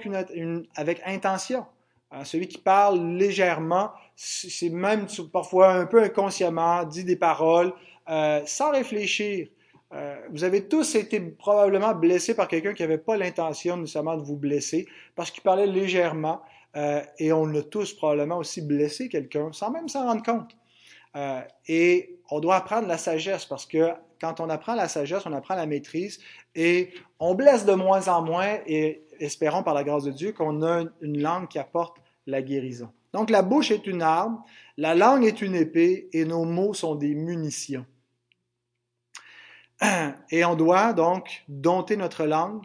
avec 0.76 1.02
intention. 1.06 1.66
Hein, 2.12 2.24
celui 2.26 2.48
qui 2.48 2.58
parle 2.58 3.00
légèrement, 3.16 3.92
c'est 4.16 4.70
même 4.70 5.06
parfois 5.32 5.74
un 5.74 5.86
peu 5.86 6.02
inconsciemment, 6.04 6.84
dit 6.84 7.04
des 7.04 7.16
paroles 7.16 7.74
euh, 8.10 8.42
sans 8.46 8.72
réfléchir. 8.72 9.48
Euh, 9.94 10.16
vous 10.32 10.44
avez 10.44 10.68
tous 10.68 10.96
été 10.96 11.20
probablement 11.20 11.96
blessés 11.96 12.36
par 12.36 12.48
quelqu'un 12.48 12.74
qui 12.74 12.84
n'avait 12.84 13.00
pas 13.00 13.18
l'intention 13.18 13.78
nécessairement 13.78 14.18
de 14.18 14.24
vous 14.24 14.38
blesser 14.38 14.88
parce 15.16 15.32
qu'il 15.32 15.42
parlait 15.42 15.66
légèrement 15.66 16.42
euh, 16.76 17.02
et 17.18 17.34
on 17.34 17.54
a 17.56 17.62
tous 17.64 17.94
probablement 17.94 18.38
aussi 18.38 18.62
blessé 18.62 19.10
quelqu'un 19.10 19.52
sans 19.52 19.72
même 19.72 19.90
s'en 19.90 20.06
rendre 20.06 20.24
compte. 20.24 20.52
Euh, 21.16 21.42
et 21.68 22.20
on 22.30 22.40
doit 22.40 22.58
apprendre 22.58 22.88
la 22.88 23.00
sagesse 23.00 23.46
parce 23.46 23.66
que 23.66 23.90
quand 24.22 24.40
on 24.40 24.50
apprend 24.50 24.76
la 24.76 24.88
sagesse, 24.88 25.26
on 25.26 25.34
apprend 25.34 25.56
la 25.56 25.66
maîtrise 25.66 26.20
et 26.54 26.94
on 27.20 27.34
blesse 27.34 27.66
de 27.66 27.74
moins 27.74 28.08
en 28.10 28.22
moins 28.22 28.60
et 28.68 29.04
espérons 29.20 29.64
par 29.64 29.74
la 29.74 29.84
grâce 29.84 30.04
de 30.04 30.12
Dieu 30.12 30.32
qu'on 30.32 30.64
a 30.64 30.84
une 31.02 31.22
langue 31.22 31.48
qui 31.48 31.60
apporte 31.60 31.98
la 32.28 32.42
guérison. 32.42 32.90
Donc 33.14 33.30
la 33.30 33.42
bouche 33.42 33.72
est 33.72 33.88
une 33.88 34.02
arme, 34.02 34.42
la 34.78 34.96
langue 34.96 35.26
est 35.26 35.42
une 35.42 35.56
épée 35.56 36.10
et 36.14 36.26
nos 36.26 36.46
mots 36.46 36.74
sont 36.74 36.96
des 36.96 37.16
munitions. 37.16 37.86
Et 40.32 40.44
on 40.44 40.56
doit 40.56 40.94
donc 40.94 41.44
dompter 41.48 41.96
notre 41.96 42.26
langue. 42.26 42.62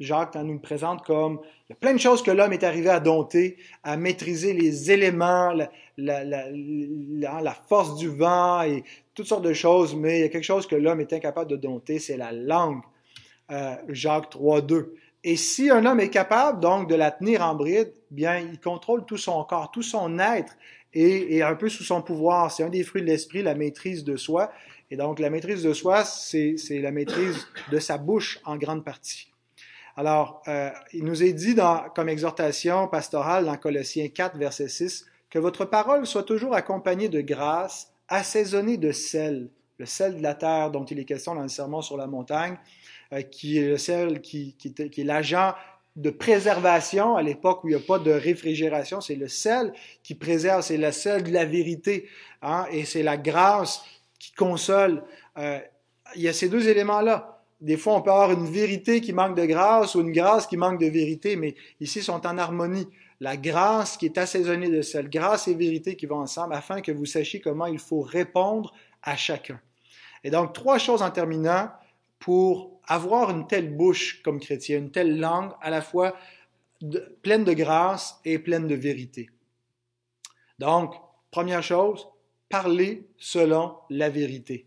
Jacques 0.00 0.36
nous 0.36 0.52
le 0.52 0.60
présente 0.60 1.04
comme 1.04 1.40
il 1.68 1.70
y 1.70 1.72
a 1.72 1.76
plein 1.76 1.92
de 1.92 1.98
choses 1.98 2.22
que 2.22 2.30
l'homme 2.30 2.52
est 2.52 2.62
arrivé 2.62 2.88
à 2.88 3.00
dompter, 3.00 3.56
à 3.82 3.96
maîtriser 3.96 4.52
les 4.52 4.92
éléments, 4.92 5.52
la, 5.52 5.70
la, 5.96 6.44
la, 7.40 7.54
force 7.68 7.96
du 7.96 8.08
vent 8.08 8.62
et 8.62 8.84
toutes 9.14 9.26
sortes 9.26 9.42
de 9.42 9.52
choses, 9.52 9.96
mais 9.96 10.18
il 10.18 10.20
y 10.20 10.24
a 10.24 10.28
quelque 10.28 10.44
chose 10.44 10.68
que 10.68 10.76
l'homme 10.76 11.00
est 11.00 11.12
incapable 11.12 11.50
de 11.50 11.56
dompter, 11.56 11.98
c'est 11.98 12.16
la 12.16 12.30
langue. 12.30 12.80
Euh, 13.50 13.74
Jacques 13.88 14.32
3.2. 14.32 14.90
Et 15.24 15.36
si 15.36 15.70
un 15.70 15.84
homme 15.84 16.00
est 16.00 16.10
capable 16.10 16.60
donc 16.60 16.88
de 16.88 16.94
la 16.94 17.10
tenir 17.10 17.42
en 17.42 17.54
bride, 17.54 17.92
bien 18.10 18.38
il 18.38 18.60
contrôle 18.60 19.04
tout 19.04 19.16
son 19.16 19.42
corps, 19.44 19.70
tout 19.70 19.82
son 19.82 20.18
être 20.18 20.56
et, 20.94 21.36
et 21.36 21.42
un 21.42 21.54
peu 21.54 21.68
sous 21.68 21.84
son 21.84 22.02
pouvoir. 22.02 22.52
C'est 22.52 22.62
un 22.62 22.68
des 22.68 22.84
fruits 22.84 23.02
de 23.02 23.06
l'esprit, 23.06 23.42
la 23.42 23.54
maîtrise 23.54 24.04
de 24.04 24.16
soi. 24.16 24.52
Et 24.90 24.96
donc, 24.96 25.18
la 25.18 25.28
maîtrise 25.28 25.62
de 25.62 25.72
soi, 25.72 26.04
c'est 26.04 26.56
la 26.70 26.90
maîtrise 26.90 27.46
de 27.70 27.78
sa 27.78 27.98
bouche 27.98 28.40
en 28.44 28.56
grande 28.56 28.84
partie. 28.84 29.30
Alors, 29.96 30.42
euh, 30.48 30.70
il 30.92 31.04
nous 31.04 31.22
est 31.22 31.32
dit 31.32 31.54
dans, 31.54 31.88
comme 31.94 32.08
exhortation 32.08 32.86
pastorale 32.88 33.44
dans 33.44 33.56
Colossiens 33.56 34.08
4, 34.08 34.36
verset 34.38 34.68
6, 34.68 35.06
que 35.28 35.38
votre 35.38 35.64
parole 35.64 36.06
soit 36.06 36.22
toujours 36.22 36.54
accompagnée 36.54 37.08
de 37.08 37.20
grâce, 37.20 37.92
assaisonnée 38.08 38.76
de 38.76 38.92
sel, 38.92 39.50
le 39.78 39.86
sel 39.86 40.16
de 40.16 40.22
la 40.22 40.34
terre 40.34 40.70
dont 40.70 40.84
il 40.84 40.98
est 41.00 41.04
question 41.04 41.34
dans 41.34 41.42
le 41.42 41.48
sermon 41.48 41.82
sur 41.82 41.96
la 41.96 42.06
montagne, 42.06 42.56
euh, 43.12 43.22
qui 43.22 43.58
est 43.58 43.68
le 43.68 43.78
sel 43.78 44.20
qui, 44.20 44.54
qui, 44.54 44.68
est 44.78 45.04
l'agent 45.04 45.54
de 45.96 46.10
préservation 46.10 47.16
à 47.16 47.22
l'époque 47.22 47.64
où 47.64 47.68
il 47.68 47.74
n'y 47.74 47.82
a 47.82 47.84
pas 47.84 47.98
de 47.98 48.10
réfrigération, 48.10 49.00
c'est 49.00 49.16
le 49.16 49.28
sel 49.28 49.72
qui 50.02 50.14
préserve, 50.14 50.62
c'est 50.62 50.76
le 50.76 50.92
sel 50.92 51.24
de 51.24 51.32
la 51.32 51.44
vérité, 51.44 52.08
hein, 52.42 52.66
et 52.70 52.84
c'est 52.84 53.02
la 53.02 53.16
grâce 53.16 53.82
qui 54.18 54.32
console. 54.32 55.02
Euh, 55.38 55.58
il 56.14 56.22
y 56.22 56.28
a 56.28 56.32
ces 56.32 56.48
deux 56.48 56.68
éléments-là. 56.68 57.42
Des 57.60 57.76
fois, 57.76 57.94
on 57.94 58.02
peut 58.02 58.10
avoir 58.10 58.30
une 58.30 58.46
vérité 58.46 59.00
qui 59.00 59.12
manque 59.12 59.36
de 59.36 59.44
grâce 59.44 59.94
ou 59.94 60.00
une 60.00 60.12
grâce 60.12 60.46
qui 60.46 60.56
manque 60.56 60.78
de 60.78 60.86
vérité, 60.86 61.34
mais 61.34 61.54
ici, 61.80 61.98
ils 61.98 62.04
sont 62.04 62.26
en 62.26 62.38
harmonie. 62.38 62.86
La 63.20 63.36
grâce 63.36 63.96
qui 63.96 64.06
est 64.06 64.16
assaisonnée 64.18 64.68
de 64.68 64.82
celle, 64.82 65.10
grâce 65.10 65.48
et 65.48 65.54
vérité 65.54 65.96
qui 65.96 66.06
vont 66.06 66.20
ensemble, 66.20 66.54
afin 66.54 66.80
que 66.80 66.92
vous 66.92 67.06
sachiez 67.06 67.40
comment 67.40 67.66
il 67.66 67.80
faut 67.80 68.02
répondre 68.02 68.72
à 69.02 69.16
chacun. 69.16 69.60
Et 70.22 70.30
donc, 70.30 70.52
trois 70.52 70.78
choses 70.78 71.02
en 71.02 71.10
terminant 71.10 71.70
pour 72.20 72.77
avoir 72.88 73.30
une 73.30 73.46
telle 73.46 73.76
bouche 73.76 74.22
comme 74.22 74.40
chrétien, 74.40 74.78
une 74.78 74.90
telle 74.90 75.20
langue 75.20 75.52
à 75.60 75.70
la 75.70 75.82
fois 75.82 76.16
pleine 77.22 77.44
de 77.44 77.52
grâce 77.52 78.20
et 78.24 78.38
pleine 78.38 78.66
de 78.66 78.74
vérité. 78.74 79.30
Donc, 80.58 80.94
première 81.30 81.62
chose, 81.62 82.08
parler 82.48 83.06
selon 83.18 83.76
la 83.90 84.08
vérité. 84.08 84.66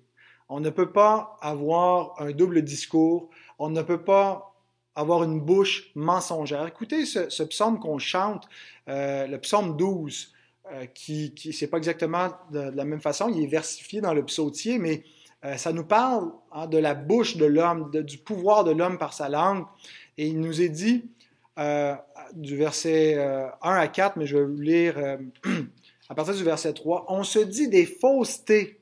On 0.49 0.59
ne 0.59 0.69
peut 0.69 0.91
pas 0.91 1.37
avoir 1.41 2.21
un 2.21 2.31
double 2.31 2.61
discours, 2.61 3.29
on 3.57 3.69
ne 3.69 3.81
peut 3.81 4.03
pas 4.03 4.53
avoir 4.95 5.23
une 5.23 5.39
bouche 5.39 5.91
mensongère. 5.95 6.67
Écoutez 6.67 7.05
ce, 7.05 7.43
psaume 7.43 7.79
qu'on 7.79 7.97
chante, 7.97 8.47
euh, 8.87 9.25
le 9.27 9.39
psaume 9.39 9.77
12, 9.77 10.33
euh, 10.71 10.85
qui, 10.87 11.33
qui 11.33 11.53
c'est 11.53 11.67
pas 11.67 11.77
exactement 11.77 12.29
de, 12.51 12.59
la 12.59 12.85
même 12.85 13.01
façon, 13.01 13.29
il 13.29 13.43
est 13.43 13.47
versifié 13.47 14.01
dans 14.01 14.13
le 14.13 14.25
psautier, 14.25 14.77
mais 14.77 15.03
euh, 15.43 15.57
ça 15.57 15.73
nous 15.73 15.83
parle 15.83 16.31
hein, 16.51 16.67
de 16.67 16.77
la 16.77 16.93
bouche 16.93 17.37
de 17.37 17.45
l'homme, 17.45 17.91
du 17.91 18.17
pouvoir 18.17 18.63
de 18.63 18.71
l'homme 18.71 18.97
par 18.97 19.13
sa 19.13 19.29
langue. 19.29 19.65
Et 20.17 20.27
il 20.27 20.39
nous 20.39 20.61
est 20.61 20.69
dit, 20.69 21.09
du 22.33 22.57
verset 22.57 23.17
1 23.17 23.75
à 23.75 23.87
4, 23.87 24.17
mais 24.17 24.25
je 24.25 24.37
vais 24.37 24.45
vous 24.45 24.61
lire 24.61 24.95
à 26.09 26.15
partir 26.15 26.33
du 26.33 26.43
verset 26.43 26.73
3, 26.73 27.05
on 27.09 27.23
se 27.23 27.39
dit 27.39 27.67
des 27.67 27.85
faussetés 27.85 28.81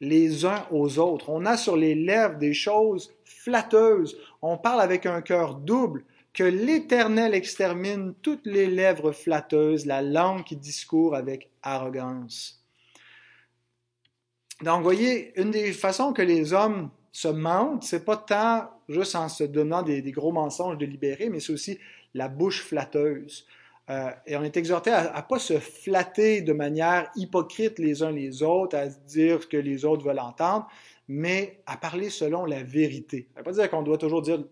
les 0.00 0.44
uns 0.44 0.66
aux 0.70 0.98
autres. 0.98 1.30
On 1.30 1.44
a 1.46 1.56
sur 1.56 1.76
les 1.76 1.94
lèvres 1.94 2.38
des 2.38 2.52
choses 2.52 3.12
flatteuses. 3.24 4.16
On 4.42 4.56
parle 4.56 4.80
avec 4.80 5.06
un 5.06 5.22
cœur 5.22 5.54
double. 5.54 6.04
Que 6.32 6.42
l'Éternel 6.42 7.32
extermine 7.32 8.12
toutes 8.20 8.44
les 8.44 8.66
lèvres 8.66 9.12
flatteuses, 9.12 9.86
la 9.86 10.02
langue 10.02 10.42
qui 10.42 10.56
discourt 10.56 11.14
avec 11.14 11.48
arrogance. 11.62 12.63
Donc, 14.62 14.78
vous 14.78 14.84
voyez, 14.84 15.38
une 15.40 15.50
des 15.50 15.72
façons 15.72 16.12
que 16.12 16.22
les 16.22 16.52
hommes 16.52 16.90
se 17.12 17.28
mentent, 17.28 17.84
c'est 17.84 18.04
pas 18.04 18.16
tant 18.16 18.70
juste 18.88 19.14
en 19.14 19.28
se 19.28 19.44
donnant 19.44 19.82
des, 19.82 20.02
gros 20.12 20.32
mensonges 20.32 20.78
délibérés, 20.78 21.28
mais 21.28 21.40
c'est 21.40 21.52
aussi 21.52 21.78
la 22.12 22.28
bouche 22.28 22.62
flatteuse. 22.62 23.46
Euh, 23.90 24.10
et 24.26 24.36
on 24.36 24.42
est 24.42 24.56
exhorté 24.56 24.90
à 24.90 25.14
ne 25.16 25.28
pas 25.28 25.38
se 25.38 25.58
flatter 25.58 26.40
de 26.40 26.52
manière 26.52 27.10
hypocrite 27.16 27.78
les 27.78 28.02
uns 28.02 28.10
les 28.10 28.42
autres, 28.42 28.76
à 28.76 28.86
dire 28.86 29.42
ce 29.42 29.46
que 29.46 29.56
les 29.56 29.84
autres 29.84 30.04
veulent 30.04 30.18
entendre, 30.18 30.66
mais 31.06 31.60
à 31.66 31.76
parler 31.76 32.08
selon 32.08 32.46
la 32.46 32.62
vérité. 32.62 33.28
Ça 33.34 33.40
ne 33.40 33.44
veut 33.44 33.52
pas 33.52 33.60
dire 33.60 33.70
qu'on 33.70 33.82
doit 33.82 33.98
toujours 33.98 34.22
dire 34.22 34.42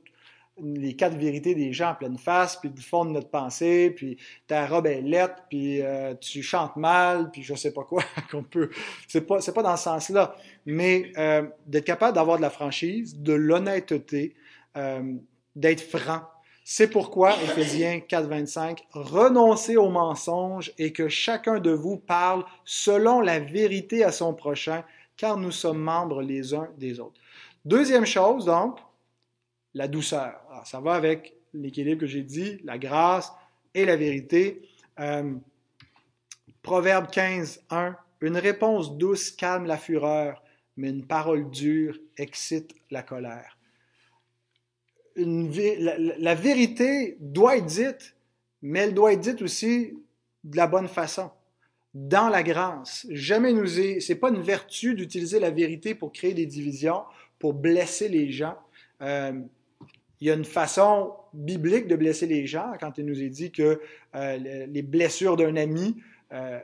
les 0.60 0.94
quatre 0.96 1.16
vérités 1.16 1.54
des 1.54 1.72
gens 1.72 1.90
en 1.90 1.94
pleine 1.94 2.18
face, 2.18 2.56
puis 2.56 2.70
du 2.70 2.82
fond 2.82 3.04
de 3.04 3.10
notre 3.10 3.30
pensée, 3.30 3.90
puis 3.90 4.18
ta 4.46 4.66
robe 4.66 4.86
est 4.86 5.00
lettre, 5.00 5.42
puis 5.48 5.80
euh, 5.80 6.14
tu 6.14 6.42
chantes 6.42 6.76
mal, 6.76 7.30
puis 7.30 7.42
je 7.42 7.54
sais 7.54 7.72
pas 7.72 7.84
quoi 7.84 8.02
qu'on 8.30 8.42
peut. 8.42 8.70
C'est 9.08 9.26
pas 9.26 9.38
pas 9.40 9.62
dans 9.62 9.76
ce 9.76 9.84
sens-là, 9.84 10.36
mais 10.66 11.12
euh, 11.16 11.42
d'être 11.66 11.84
capable 11.84 12.14
d'avoir 12.14 12.36
de 12.36 12.42
la 12.42 12.50
franchise, 12.50 13.18
de 13.18 13.32
l'honnêteté, 13.32 14.34
d'être 15.54 15.82
franc, 15.82 16.22
c'est 16.64 16.88
pourquoi, 16.88 17.34
Éphésiens 17.42 18.00
4, 18.00 18.28
25, 18.28 18.86
renoncez 18.92 19.76
aux 19.76 19.90
mensonges 19.90 20.72
et 20.78 20.92
que 20.92 21.08
chacun 21.08 21.58
de 21.58 21.72
vous 21.72 21.96
parle 21.96 22.44
selon 22.64 23.20
la 23.20 23.40
vérité 23.40 24.04
à 24.04 24.12
son 24.12 24.32
prochain, 24.32 24.84
car 25.16 25.36
nous 25.36 25.50
sommes 25.50 25.80
membres 25.80 26.22
les 26.22 26.54
uns 26.54 26.68
des 26.78 27.00
autres. 27.00 27.20
Deuxième 27.64 28.06
chose, 28.06 28.44
donc, 28.44 28.78
la 29.74 29.88
douceur. 29.88 30.41
Ça 30.64 30.80
va 30.80 30.94
avec 30.94 31.34
l'équilibre 31.54 32.00
que 32.00 32.06
j'ai 32.06 32.22
dit, 32.22 32.58
la 32.64 32.78
grâce 32.78 33.32
et 33.74 33.84
la 33.84 33.96
vérité. 33.96 34.62
Euh, 35.00 35.34
Proverbe 36.62 37.10
15, 37.10 37.64
1, 37.70 37.96
une 38.20 38.36
réponse 38.36 38.96
douce 38.96 39.30
calme 39.30 39.66
la 39.66 39.76
fureur, 39.76 40.42
mais 40.76 40.90
une 40.90 41.06
parole 41.06 41.50
dure 41.50 41.98
excite 42.16 42.74
la 42.90 43.02
colère 43.02 43.56
la, 45.16 46.34
vérité 46.34 47.16
doit 47.20 47.56
être 47.56 47.66
dite, 47.66 48.14
mais 48.62 48.80
elle 48.80 48.94
doit 48.94 49.12
être 49.12 49.20
dite 49.20 49.42
aussi 49.42 49.94
de 50.44 50.56
la 50.56 50.66
bonne 50.66 50.88
façon, 50.88 51.30
dans 51.94 52.28
la 52.28 52.42
grâce. 52.42 53.06
Jamais 53.10 53.52
nous 53.52 53.78
est, 53.78 54.00
c'est 54.00 54.16
pas 54.16 54.30
une 54.30 54.40
vertu 54.40 54.94
d'utiliser 54.94 55.38
la 55.38 55.50
vérité 55.50 55.94
pour 55.94 56.12
créer 56.12 56.34
des 56.34 56.46
divisions, 56.46 57.02
pour 57.38 57.54
blesser 57.54 58.08
les 58.08 58.30
gens. 58.30 58.56
Euh, 59.02 59.40
il 60.22 60.28
y 60.28 60.30
a 60.30 60.34
une 60.34 60.44
façon 60.44 61.12
biblique 61.34 61.88
de 61.88 61.96
blesser 61.96 62.26
les 62.26 62.46
gens 62.46 62.72
quand 62.78 62.96
il 62.96 63.06
nous 63.06 63.20
est 63.20 63.28
dit 63.28 63.50
que 63.50 63.80
euh, 64.14 64.66
les 64.68 64.82
blessures 64.82 65.36
d'un 65.36 65.56
ami, 65.56 65.96
euh, 66.32 66.60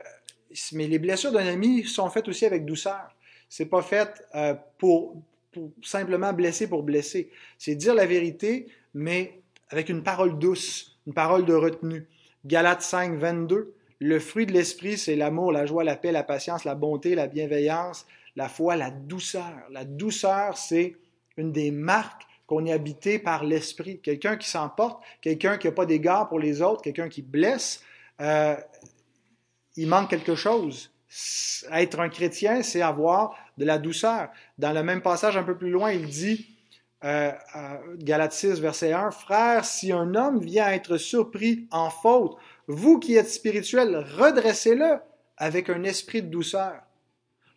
mais 0.71 0.87
les 0.87 0.97
blessures 0.97 1.33
d'un 1.33 1.45
ami 1.45 1.83
sont 1.83 2.09
faites 2.09 2.29
aussi 2.29 2.45
avec 2.45 2.65
douceur. 2.65 3.13
C'est 3.49 3.65
pas 3.65 3.81
fait 3.81 4.23
pour 4.77 5.21
pour 5.51 5.71
simplement 5.83 6.33
blesser 6.33 6.67
pour 6.67 6.83
blesser. 6.83 7.29
C'est 7.57 7.75
dire 7.75 7.93
la 7.93 8.05
vérité, 8.05 8.67
mais 8.93 9.41
avec 9.69 9.89
une 9.89 10.03
parole 10.03 10.37
douce, 10.39 10.97
une 11.07 11.13
parole 11.13 11.45
de 11.45 11.53
retenue. 11.53 12.07
Galates 12.45 12.81
5, 12.81 13.17
22. 13.17 13.73
Le 13.99 14.19
fruit 14.19 14.45
de 14.45 14.53
l'esprit, 14.53 14.97
c'est 14.97 15.15
l'amour, 15.15 15.51
la 15.51 15.65
joie, 15.65 15.83
la 15.83 15.95
paix, 15.95 16.11
la 16.11 16.23
patience, 16.23 16.63
la 16.63 16.75
bonté, 16.75 17.15
la 17.15 17.27
bienveillance, 17.27 18.07
la 18.35 18.47
foi, 18.47 18.75
la 18.75 18.91
douceur. 18.91 19.53
La 19.71 19.83
douceur, 19.83 20.57
c'est 20.57 20.95
une 21.37 21.51
des 21.51 21.71
marques 21.71 22.23
qu'on 22.49 22.65
est 22.65 22.71
habité 22.71 23.19
par 23.19 23.43
l'Esprit. 23.43 23.99
Quelqu'un 24.01 24.35
qui 24.35 24.49
s'emporte, 24.49 25.03
quelqu'un 25.21 25.59
qui 25.59 25.67
n'a 25.67 25.71
pas 25.71 25.85
d'égard 25.85 26.27
pour 26.27 26.39
les 26.39 26.63
autres, 26.63 26.81
quelqu'un 26.81 27.07
qui 27.07 27.21
blesse, 27.21 27.83
euh, 28.21 28.55
il 29.75 29.87
manque 29.87 30.09
quelque 30.09 30.33
chose. 30.33 30.91
Être 31.71 31.99
un 31.99 32.09
chrétien, 32.09 32.63
c'est 32.63 32.81
avoir 32.81 33.35
de 33.59 33.65
la 33.65 33.77
douceur. 33.77 34.29
Dans 34.57 34.73
le 34.73 34.81
même 34.81 35.03
passage 35.03 35.37
un 35.37 35.43
peu 35.43 35.55
plus 35.55 35.69
loin, 35.69 35.91
il 35.91 36.07
dit, 36.07 36.47
euh, 37.03 37.31
Galates 37.97 38.33
6, 38.33 38.59
verset 38.59 38.93
1, 38.93 39.11
Frère, 39.11 39.63
si 39.63 39.91
un 39.91 40.15
homme 40.15 40.39
vient 40.39 40.65
à 40.65 40.73
être 40.73 40.97
surpris 40.97 41.67
en 41.69 41.91
faute, 41.91 42.35
vous 42.65 42.97
qui 42.97 43.15
êtes 43.15 43.29
spirituel, 43.29 44.03
redressez-le 44.17 44.97
avec 45.37 45.69
un 45.69 45.83
esprit 45.83 46.23
de 46.23 46.29
douceur. 46.29 46.81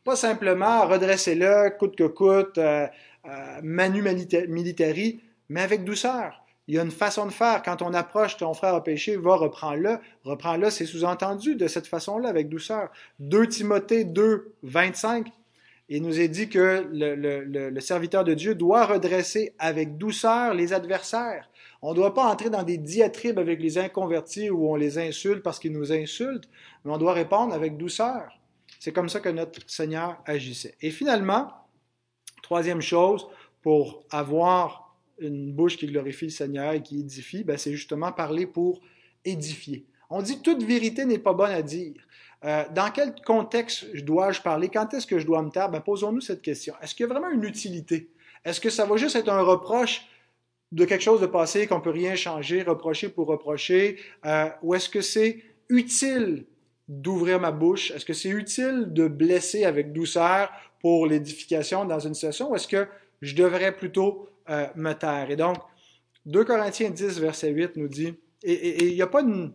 Pas 0.04 0.16
simplement 0.16 0.86
redressez-le 0.86 1.70
coûte 1.78 1.96
que 1.96 2.04
coûte, 2.04 2.58
euh, 2.58 2.86
euh, 3.26 3.60
manu 3.62 4.02
militari, 4.48 5.20
mais 5.48 5.60
avec 5.60 5.84
douceur. 5.84 6.42
Il 6.68 6.76
y 6.76 6.78
a 6.78 6.82
une 6.82 6.90
façon 6.90 7.26
de 7.26 7.32
faire. 7.32 7.62
Quand 7.62 7.82
on 7.82 7.92
approche 7.92 8.36
ton 8.36 8.54
frère 8.54 8.74
a 8.74 8.84
péché, 8.84 9.16
va, 9.16 9.36
reprends-le. 9.36 9.98
Reprends-le, 10.24 10.70
c'est 10.70 10.86
sous-entendu 10.86 11.56
de 11.56 11.66
cette 11.66 11.86
façon-là, 11.86 12.28
avec 12.28 12.48
douceur. 12.48 12.90
2 13.18 13.48
Timothée 13.48 14.04
2, 14.04 14.54
25, 14.62 15.28
il 15.88 16.02
nous 16.02 16.20
est 16.20 16.28
dit 16.28 16.48
que 16.48 16.88
le, 16.90 17.80
serviteur 17.80 18.24
de 18.24 18.34
Dieu 18.34 18.54
doit 18.54 18.86
redresser 18.86 19.54
avec 19.58 19.98
douceur 19.98 20.54
les 20.54 20.72
adversaires. 20.72 21.50
On 21.82 21.90
ne 21.90 21.96
doit 21.96 22.14
pas 22.14 22.24
entrer 22.24 22.48
dans 22.48 22.62
des 22.62 22.78
diatribes 22.78 23.38
avec 23.38 23.60
les 23.60 23.76
inconvertis 23.76 24.48
où 24.48 24.70
on 24.70 24.76
les 24.76 24.98
insulte 24.98 25.42
parce 25.42 25.58
qu'ils 25.58 25.72
nous 25.72 25.92
insultent, 25.92 26.48
mais 26.84 26.92
on 26.92 26.98
doit 26.98 27.12
répondre 27.12 27.52
avec 27.52 27.76
douceur. 27.76 28.38
C'est 28.78 28.92
comme 28.92 29.08
ça 29.08 29.20
que 29.20 29.28
notre 29.28 29.60
Seigneur 29.68 30.16
agissait. 30.24 30.76
Et 30.80 30.90
finalement, 30.90 31.52
troisième 32.42 32.82
chose, 32.82 33.26
pour 33.62 34.04
avoir 34.10 34.96
une 35.18 35.52
bouche 35.52 35.76
qui 35.76 35.86
glorifie 35.86 36.26
le 36.26 36.30
Seigneur 36.30 36.72
et 36.72 36.82
qui 36.82 37.00
édifie, 37.00 37.44
ben, 37.44 37.56
c'est 37.56 37.72
justement 37.72 38.12
parler 38.12 38.46
pour 38.46 38.80
édifier. 39.24 39.86
On 40.10 40.20
dit 40.20 40.42
toute 40.42 40.62
vérité 40.62 41.04
n'est 41.04 41.18
pas 41.18 41.32
bonne 41.32 41.52
à 41.52 41.62
dire. 41.62 41.94
Euh, 42.44 42.64
dans 42.74 42.90
quel 42.90 43.14
contexte 43.24 43.94
dois-je 44.02 44.40
parler? 44.40 44.68
Quand 44.68 44.92
est-ce 44.94 45.06
que 45.06 45.18
je 45.18 45.26
dois 45.26 45.42
me 45.42 45.50
taire? 45.50 45.70
Ben, 45.70 45.80
posons-nous 45.80 46.20
cette 46.20 46.42
question. 46.42 46.74
Est-ce 46.82 46.94
qu'il 46.94 47.06
y 47.06 47.08
a 47.08 47.12
vraiment 47.12 47.30
une 47.30 47.44
utilité? 47.44 48.10
Est-ce 48.44 48.60
que 48.60 48.70
ça 48.70 48.84
va 48.84 48.96
juste 48.96 49.14
être 49.14 49.28
un 49.28 49.42
reproche 49.42 50.02
de 50.72 50.84
quelque 50.84 51.02
chose 51.02 51.20
de 51.20 51.26
passé 51.26 51.66
qu'on 51.66 51.80
peut 51.80 51.90
rien 51.90 52.16
changer, 52.16 52.62
reprocher 52.62 53.08
pour 53.08 53.28
reprocher? 53.28 53.98
Euh, 54.26 54.48
ou 54.62 54.74
est-ce 54.74 54.88
que 54.88 55.00
c'est 55.00 55.42
utile 55.68 56.44
d'ouvrir 56.88 57.40
ma 57.40 57.50
bouche? 57.50 57.90
Est-ce 57.92 58.04
que 58.04 58.12
c'est 58.12 58.28
utile 58.28 58.92
de 58.92 59.08
blesser 59.08 59.64
avec 59.64 59.92
douceur 59.92 60.50
pour 60.80 61.06
l'édification 61.06 61.84
dans 61.84 62.00
une 62.00 62.14
session? 62.14 62.50
Ou 62.50 62.56
est-ce 62.56 62.68
que 62.68 62.86
je 63.20 63.34
devrais 63.34 63.72
plutôt 63.72 64.28
euh, 64.50 64.66
me 64.74 64.92
taire? 64.92 65.30
Et 65.30 65.36
donc, 65.36 65.56
2 66.26 66.44
Corinthiens 66.44 66.90
10, 66.90 67.20
verset 67.20 67.50
8 67.50 67.76
nous 67.76 67.88
dit, 67.88 68.14
et 68.44 68.88
il 68.88 68.94
n'y 68.94 69.02
a 69.02 69.06
pas 69.06 69.20
une 69.20 69.52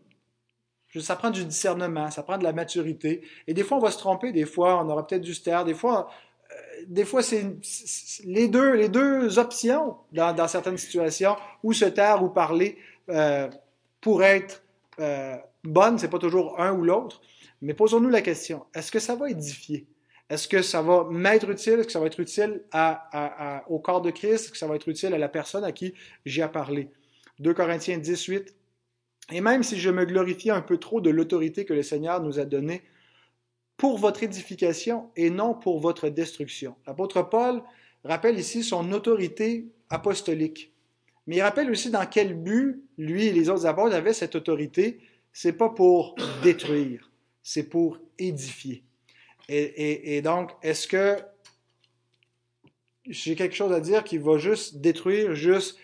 ça 1.01 1.15
prend 1.15 1.29
du 1.29 1.45
discernement, 1.45 2.09
ça 2.11 2.23
prend 2.23 2.37
de 2.37 2.43
la 2.43 2.53
maturité. 2.53 3.21
Et 3.47 3.53
des 3.53 3.63
fois, 3.63 3.77
on 3.77 3.81
va 3.81 3.91
se 3.91 3.97
tromper, 3.97 4.31
des 4.31 4.45
fois, 4.45 4.83
on 4.83 4.89
aura 4.89 5.05
peut-être 5.05 5.21
du 5.21 5.33
se 5.33 5.43
taire, 5.43 5.65
des 5.65 5.73
fois, 5.73 6.09
euh, 6.51 6.55
des 6.87 7.05
fois, 7.05 7.21
c'est 7.21 7.45
les 8.25 8.47
deux, 8.47 8.73
les 8.73 8.89
deux 8.89 9.39
options 9.39 9.97
dans, 10.11 10.47
certaines 10.47 10.77
situations, 10.77 11.35
ou 11.63 11.73
se 11.73 11.85
taire 11.85 12.23
ou 12.23 12.29
parler, 12.29 12.77
euh, 13.09 13.49
pour 14.01 14.23
être 14.23 14.63
bonne, 15.67 15.99
c'est 15.99 16.09
pas 16.09 16.19
toujours 16.19 16.59
un 16.59 16.73
ou 16.73 16.83
l'autre. 16.83 17.21
Mais 17.61 17.73
posons-nous 17.73 18.09
la 18.09 18.21
question, 18.21 18.65
est-ce 18.73 18.91
que 18.91 18.99
ça 18.99 19.15
va 19.15 19.29
édifier? 19.29 19.87
Est-ce 20.29 20.47
que 20.47 20.61
ça 20.61 20.81
va 20.81 21.07
m'être 21.09 21.49
utile? 21.49 21.79
Est-ce 21.79 21.87
que 21.87 21.91
ça 21.91 21.99
va 21.99 22.07
être 22.07 22.19
utile 22.19 22.63
au 23.67 23.79
corps 23.79 24.01
de 24.01 24.11
Christ? 24.11 24.45
Est-ce 24.45 24.51
que 24.51 24.57
ça 24.57 24.67
va 24.67 24.75
être 24.75 24.87
utile 24.89 25.13
à 25.13 25.17
la 25.17 25.29
personne 25.29 25.63
à 25.63 25.71
qui 25.71 25.93
j'ai 26.25 26.41
à 26.41 26.49
parler? 26.49 26.89
2 27.39 27.53
Corinthiens 27.53 27.97
18, 27.97 28.55
et 29.31 29.41
même 29.41 29.61
si 29.61 29.79
je 29.79 29.89
me 29.89 30.05
glorifie 30.05 30.49
un 30.49 30.61
peu 30.61 30.77
trop 30.77 31.01
de 31.01 31.09
l'autorité 31.09 31.65
que 31.65 31.73
le 31.73 31.83
Seigneur 31.83 32.21
nous 32.21 32.39
a 32.39 32.45
donnée 32.45 32.81
pour 33.77 33.97
votre 33.97 34.23
édification 34.23 35.11
et 35.15 35.29
non 35.29 35.53
pour 35.53 35.79
votre 35.79 36.09
destruction. 36.09 36.75
L'apôtre 36.87 37.21
Paul 37.21 37.61
rappelle 38.03 38.39
ici 38.39 38.63
son 38.63 38.91
autorité 38.91 39.67
apostolique. 39.89 40.73
Mais 41.27 41.37
il 41.37 41.41
rappelle 41.41 41.69
aussi 41.69 41.91
dans 41.91 42.05
quel 42.05 42.33
but 42.33 42.83
lui 42.97 43.27
et 43.27 43.33
les 43.33 43.49
autres 43.49 43.65
apôtres 43.65 43.95
avaient 43.95 44.13
cette 44.13 44.35
autorité. 44.35 44.99
C'est 45.39 45.53
pas 45.53 45.69
pour 45.69 46.15
détruire, 46.41 47.11
c'est 47.43 47.69
pour 47.69 47.99
édifier. 48.17 48.83
Et, 49.47 50.19
donc, 50.23 50.49
est-ce 50.63 50.87
que 50.87 51.19
j'ai 53.05 53.35
quelque 53.35 53.53
chose 53.53 53.71
à 53.71 53.79
dire 53.79 54.03
qui 54.03 54.17
va 54.17 54.39
juste 54.39 54.77
détruire, 54.77 55.35
juste 55.35 55.77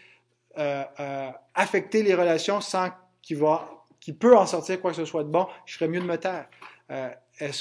euh, 0.57 0.83
euh, 0.99 1.29
affecter 1.53 2.01
les 2.01 2.15
relations 2.15 2.61
sans 2.61 2.89
qui, 3.21 3.35
va, 3.35 3.85
qui 3.99 4.11
peut 4.11 4.35
en 4.35 4.47
sortir 4.47 4.81
quoi 4.81 4.89
que 4.89 4.97
ce 4.97 5.05
soit 5.05 5.23
de 5.23 5.29
bon, 5.29 5.45
je 5.67 5.75
ferais 5.75 5.87
mieux 5.87 6.01
de 6.01 6.07
me 6.07 6.17
taire. 6.17 6.49
Euh, 6.89 7.11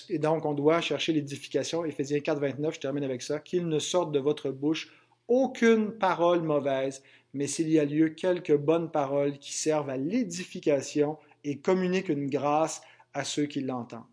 et 0.09 0.19
donc, 0.19 0.47
on 0.47 0.55
doit 0.55 0.81
chercher 0.81 1.13
l'édification. 1.13 1.85
Éphésiens 1.85 2.21
4, 2.21 2.41
29, 2.41 2.75
je 2.75 2.81
termine 2.81 3.05
avec 3.05 3.21
ça. 3.21 3.39
Qu'il 3.39 3.69
ne 3.69 3.79
sorte 3.79 4.13
de 4.13 4.19
votre 4.19 4.51
bouche 4.51 4.91
aucune 5.29 5.93
parole 5.93 6.41
mauvaise, 6.41 7.03
mais 7.35 7.47
s'il 7.47 7.69
y 7.69 7.79
a 7.79 7.85
lieu, 7.85 8.09
quelques 8.09 8.57
bonnes 8.57 8.91
paroles 8.91 9.39
qui 9.39 9.53
servent 9.53 9.91
à 9.91 9.99
l'édification 9.99 11.19
et 11.45 11.59
communiquent 11.59 12.09
une 12.09 12.29
grâce 12.29 12.83
à 13.15 13.25
ceux 13.25 13.47
qui 13.47 13.61
l'entendent. 13.61 14.05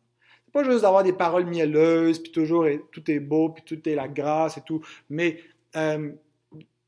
C'est 0.45 0.53
pas 0.53 0.63
juste 0.63 0.81
d'avoir 0.81 1.03
des 1.03 1.13
paroles 1.13 1.45
mielleuses, 1.45 2.19
puis 2.19 2.31
toujours 2.31 2.65
tout 2.91 3.09
est 3.11 3.19
beau, 3.19 3.49
puis 3.49 3.63
tout 3.63 3.87
est 3.87 3.95
la 3.95 4.07
grâce 4.07 4.57
et 4.57 4.61
tout, 4.61 4.83
mais 5.09 5.39
euh, 5.75 6.11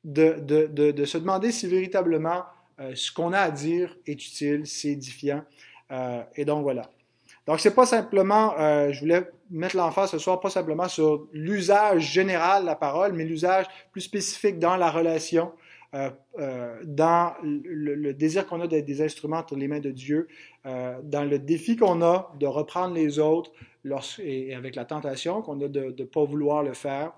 de, 0.03 1.05
se 1.05 1.17
demander 1.19 1.51
si 1.51 1.67
véritablement 1.67 2.43
euh, 2.79 2.93
ce 2.95 3.11
qu'on 3.11 3.33
a 3.33 3.39
à 3.39 3.51
dire 3.51 3.95
est 4.07 4.13
utile, 4.13 4.65
c'est 4.65 4.89
édifiant. 4.89 5.43
Euh, 5.91 6.23
et 6.35 6.43
donc 6.43 6.63
voilà. 6.63 6.89
Donc 7.45 7.59
c'est 7.59 7.75
pas 7.75 7.85
simplement, 7.85 8.55
je 8.91 8.99
voulais 8.99 9.29
mettre 9.49 9.75
l'emphase 9.75 10.11
ce 10.11 10.19
soir, 10.19 10.39
pas 10.39 10.49
simplement 10.49 10.87
sur 10.87 11.27
l'usage 11.33 12.03
général 12.03 12.61
de 12.61 12.67
la 12.67 12.75
parole, 12.75 13.13
mais 13.13 13.25
l'usage 13.25 13.65
plus 13.91 14.01
spécifique 14.01 14.59
dans 14.59 14.77
la 14.77 14.89
relation, 14.91 15.51
dans 15.93 17.33
le, 17.43 18.11
désir 18.13 18.47
qu'on 18.47 18.61
a 18.61 18.67
d'être 18.67 18.85
des 18.85 19.01
instruments 19.01 19.37
entre 19.39 19.55
les 19.55 19.67
mains 19.67 19.79
de 19.79 19.91
Dieu, 19.91 20.27
dans 20.63 21.29
le 21.29 21.37
défi 21.37 21.75
qu'on 21.75 22.01
a 22.01 22.31
de 22.39 22.47
reprendre 22.47 22.93
les 22.93 23.19
autres 23.19 23.51
et 24.19 24.55
avec 24.55 24.75
la 24.75 24.85
tentation 24.85 25.41
qu'on 25.41 25.59
a 25.61 25.67
de 25.67 25.93
ne 25.97 26.03
pas 26.05 26.23
vouloir 26.23 26.63
le 26.63 26.73
faire, 26.73 27.11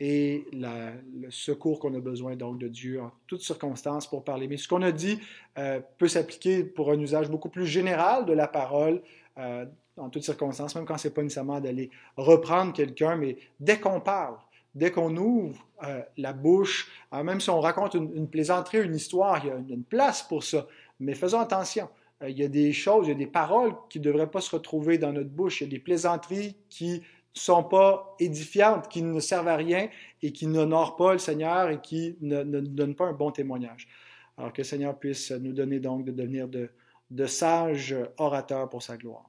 et 0.00 0.44
le 0.52 1.30
secours 1.30 1.80
qu'on 1.80 1.94
a 1.94 2.00
besoin 2.00 2.36
donc 2.36 2.58
de 2.58 2.68
Dieu 2.68 3.00
en 3.00 3.10
toutes 3.26 3.42
circonstances 3.42 4.06
pour 4.06 4.22
parler. 4.22 4.46
Mais 4.46 4.56
ce 4.56 4.68
qu'on 4.68 4.82
a 4.82 4.92
dit 4.92 5.18
euh, 5.58 5.80
peut 5.98 6.08
s'appliquer 6.08 6.62
pour 6.62 6.92
un 6.92 7.00
usage 7.00 7.28
beaucoup 7.28 7.48
plus 7.48 7.66
général 7.66 8.24
de 8.24 8.32
la 8.32 8.46
parole 8.46 9.02
euh, 9.38 9.66
en 9.96 10.08
toutes 10.08 10.22
circonstances, 10.22 10.76
même 10.76 10.84
quand 10.84 10.98
c'est 10.98 11.12
pas 11.12 11.22
nécessairement 11.22 11.60
d'aller 11.60 11.90
reprendre 12.16 12.72
quelqu'un, 12.72 13.16
mais 13.16 13.36
dès 13.58 13.80
qu'on 13.80 14.00
parle, 14.00 14.36
dès 14.78 14.90
qu'on 14.90 15.16
ouvre 15.16 15.66
euh, 15.84 16.02
la 16.16 16.32
bouche, 16.32 16.90
même 17.12 17.40
si 17.40 17.50
on 17.50 17.60
raconte 17.60 17.94
une, 17.94 18.28
plaisanterie, 18.28 18.82
une 18.82 18.94
histoire, 18.94 19.44
il 19.44 19.48
y 19.48 19.50
a 19.50 19.56
une, 19.56 19.84
place 19.84 20.22
pour 20.22 20.44
ça. 20.44 20.66
Mais 21.00 21.14
faisons 21.14 21.40
attention. 21.40 21.88
il 22.26 22.38
y 22.38 22.44
a 22.44 22.48
des 22.48 22.72
choses, 22.72 23.06
il 23.06 23.10
y 23.10 23.12
a 23.12 23.18
des 23.18 23.26
paroles 23.26 23.74
qui 23.90 23.98
ne 23.98 24.04
devraient 24.04 24.30
pas 24.30 24.40
se 24.40 24.50
retrouver 24.54 24.98
dans 24.98 25.12
notre 25.12 25.30
bouche. 25.30 25.60
Il 25.60 25.64
y 25.64 25.66
a 25.66 25.70
des 25.70 25.78
plaisanteries 25.78 26.56
qui 26.68 27.02
sont 27.32 27.62
pas 27.62 28.16
édifiantes, 28.18 28.88
qui 28.88 29.02
ne 29.02 29.20
servent 29.20 29.48
à 29.48 29.56
rien 29.56 29.88
et 30.22 30.32
qui 30.32 30.46
n'honorent 30.46 30.96
pas 30.96 31.12
le 31.12 31.18
Seigneur 31.18 31.70
et 31.70 31.80
qui 31.80 32.16
ne, 32.20 32.42
donnent 32.42 32.96
pas 32.96 33.06
un 33.06 33.12
bon 33.12 33.30
témoignage. 33.30 33.88
Alors 34.36 34.52
que 34.52 34.62
le 34.62 34.66
Seigneur 34.66 34.98
puisse 34.98 35.30
nous 35.32 35.52
donner 35.52 35.80
donc 35.80 36.04
de 36.04 36.12
devenir 36.12 36.48
de 36.48 37.26
sages 37.26 37.96
orateurs 38.16 38.68
pour 38.68 38.82
sa 38.82 38.96
gloire. 38.96 39.28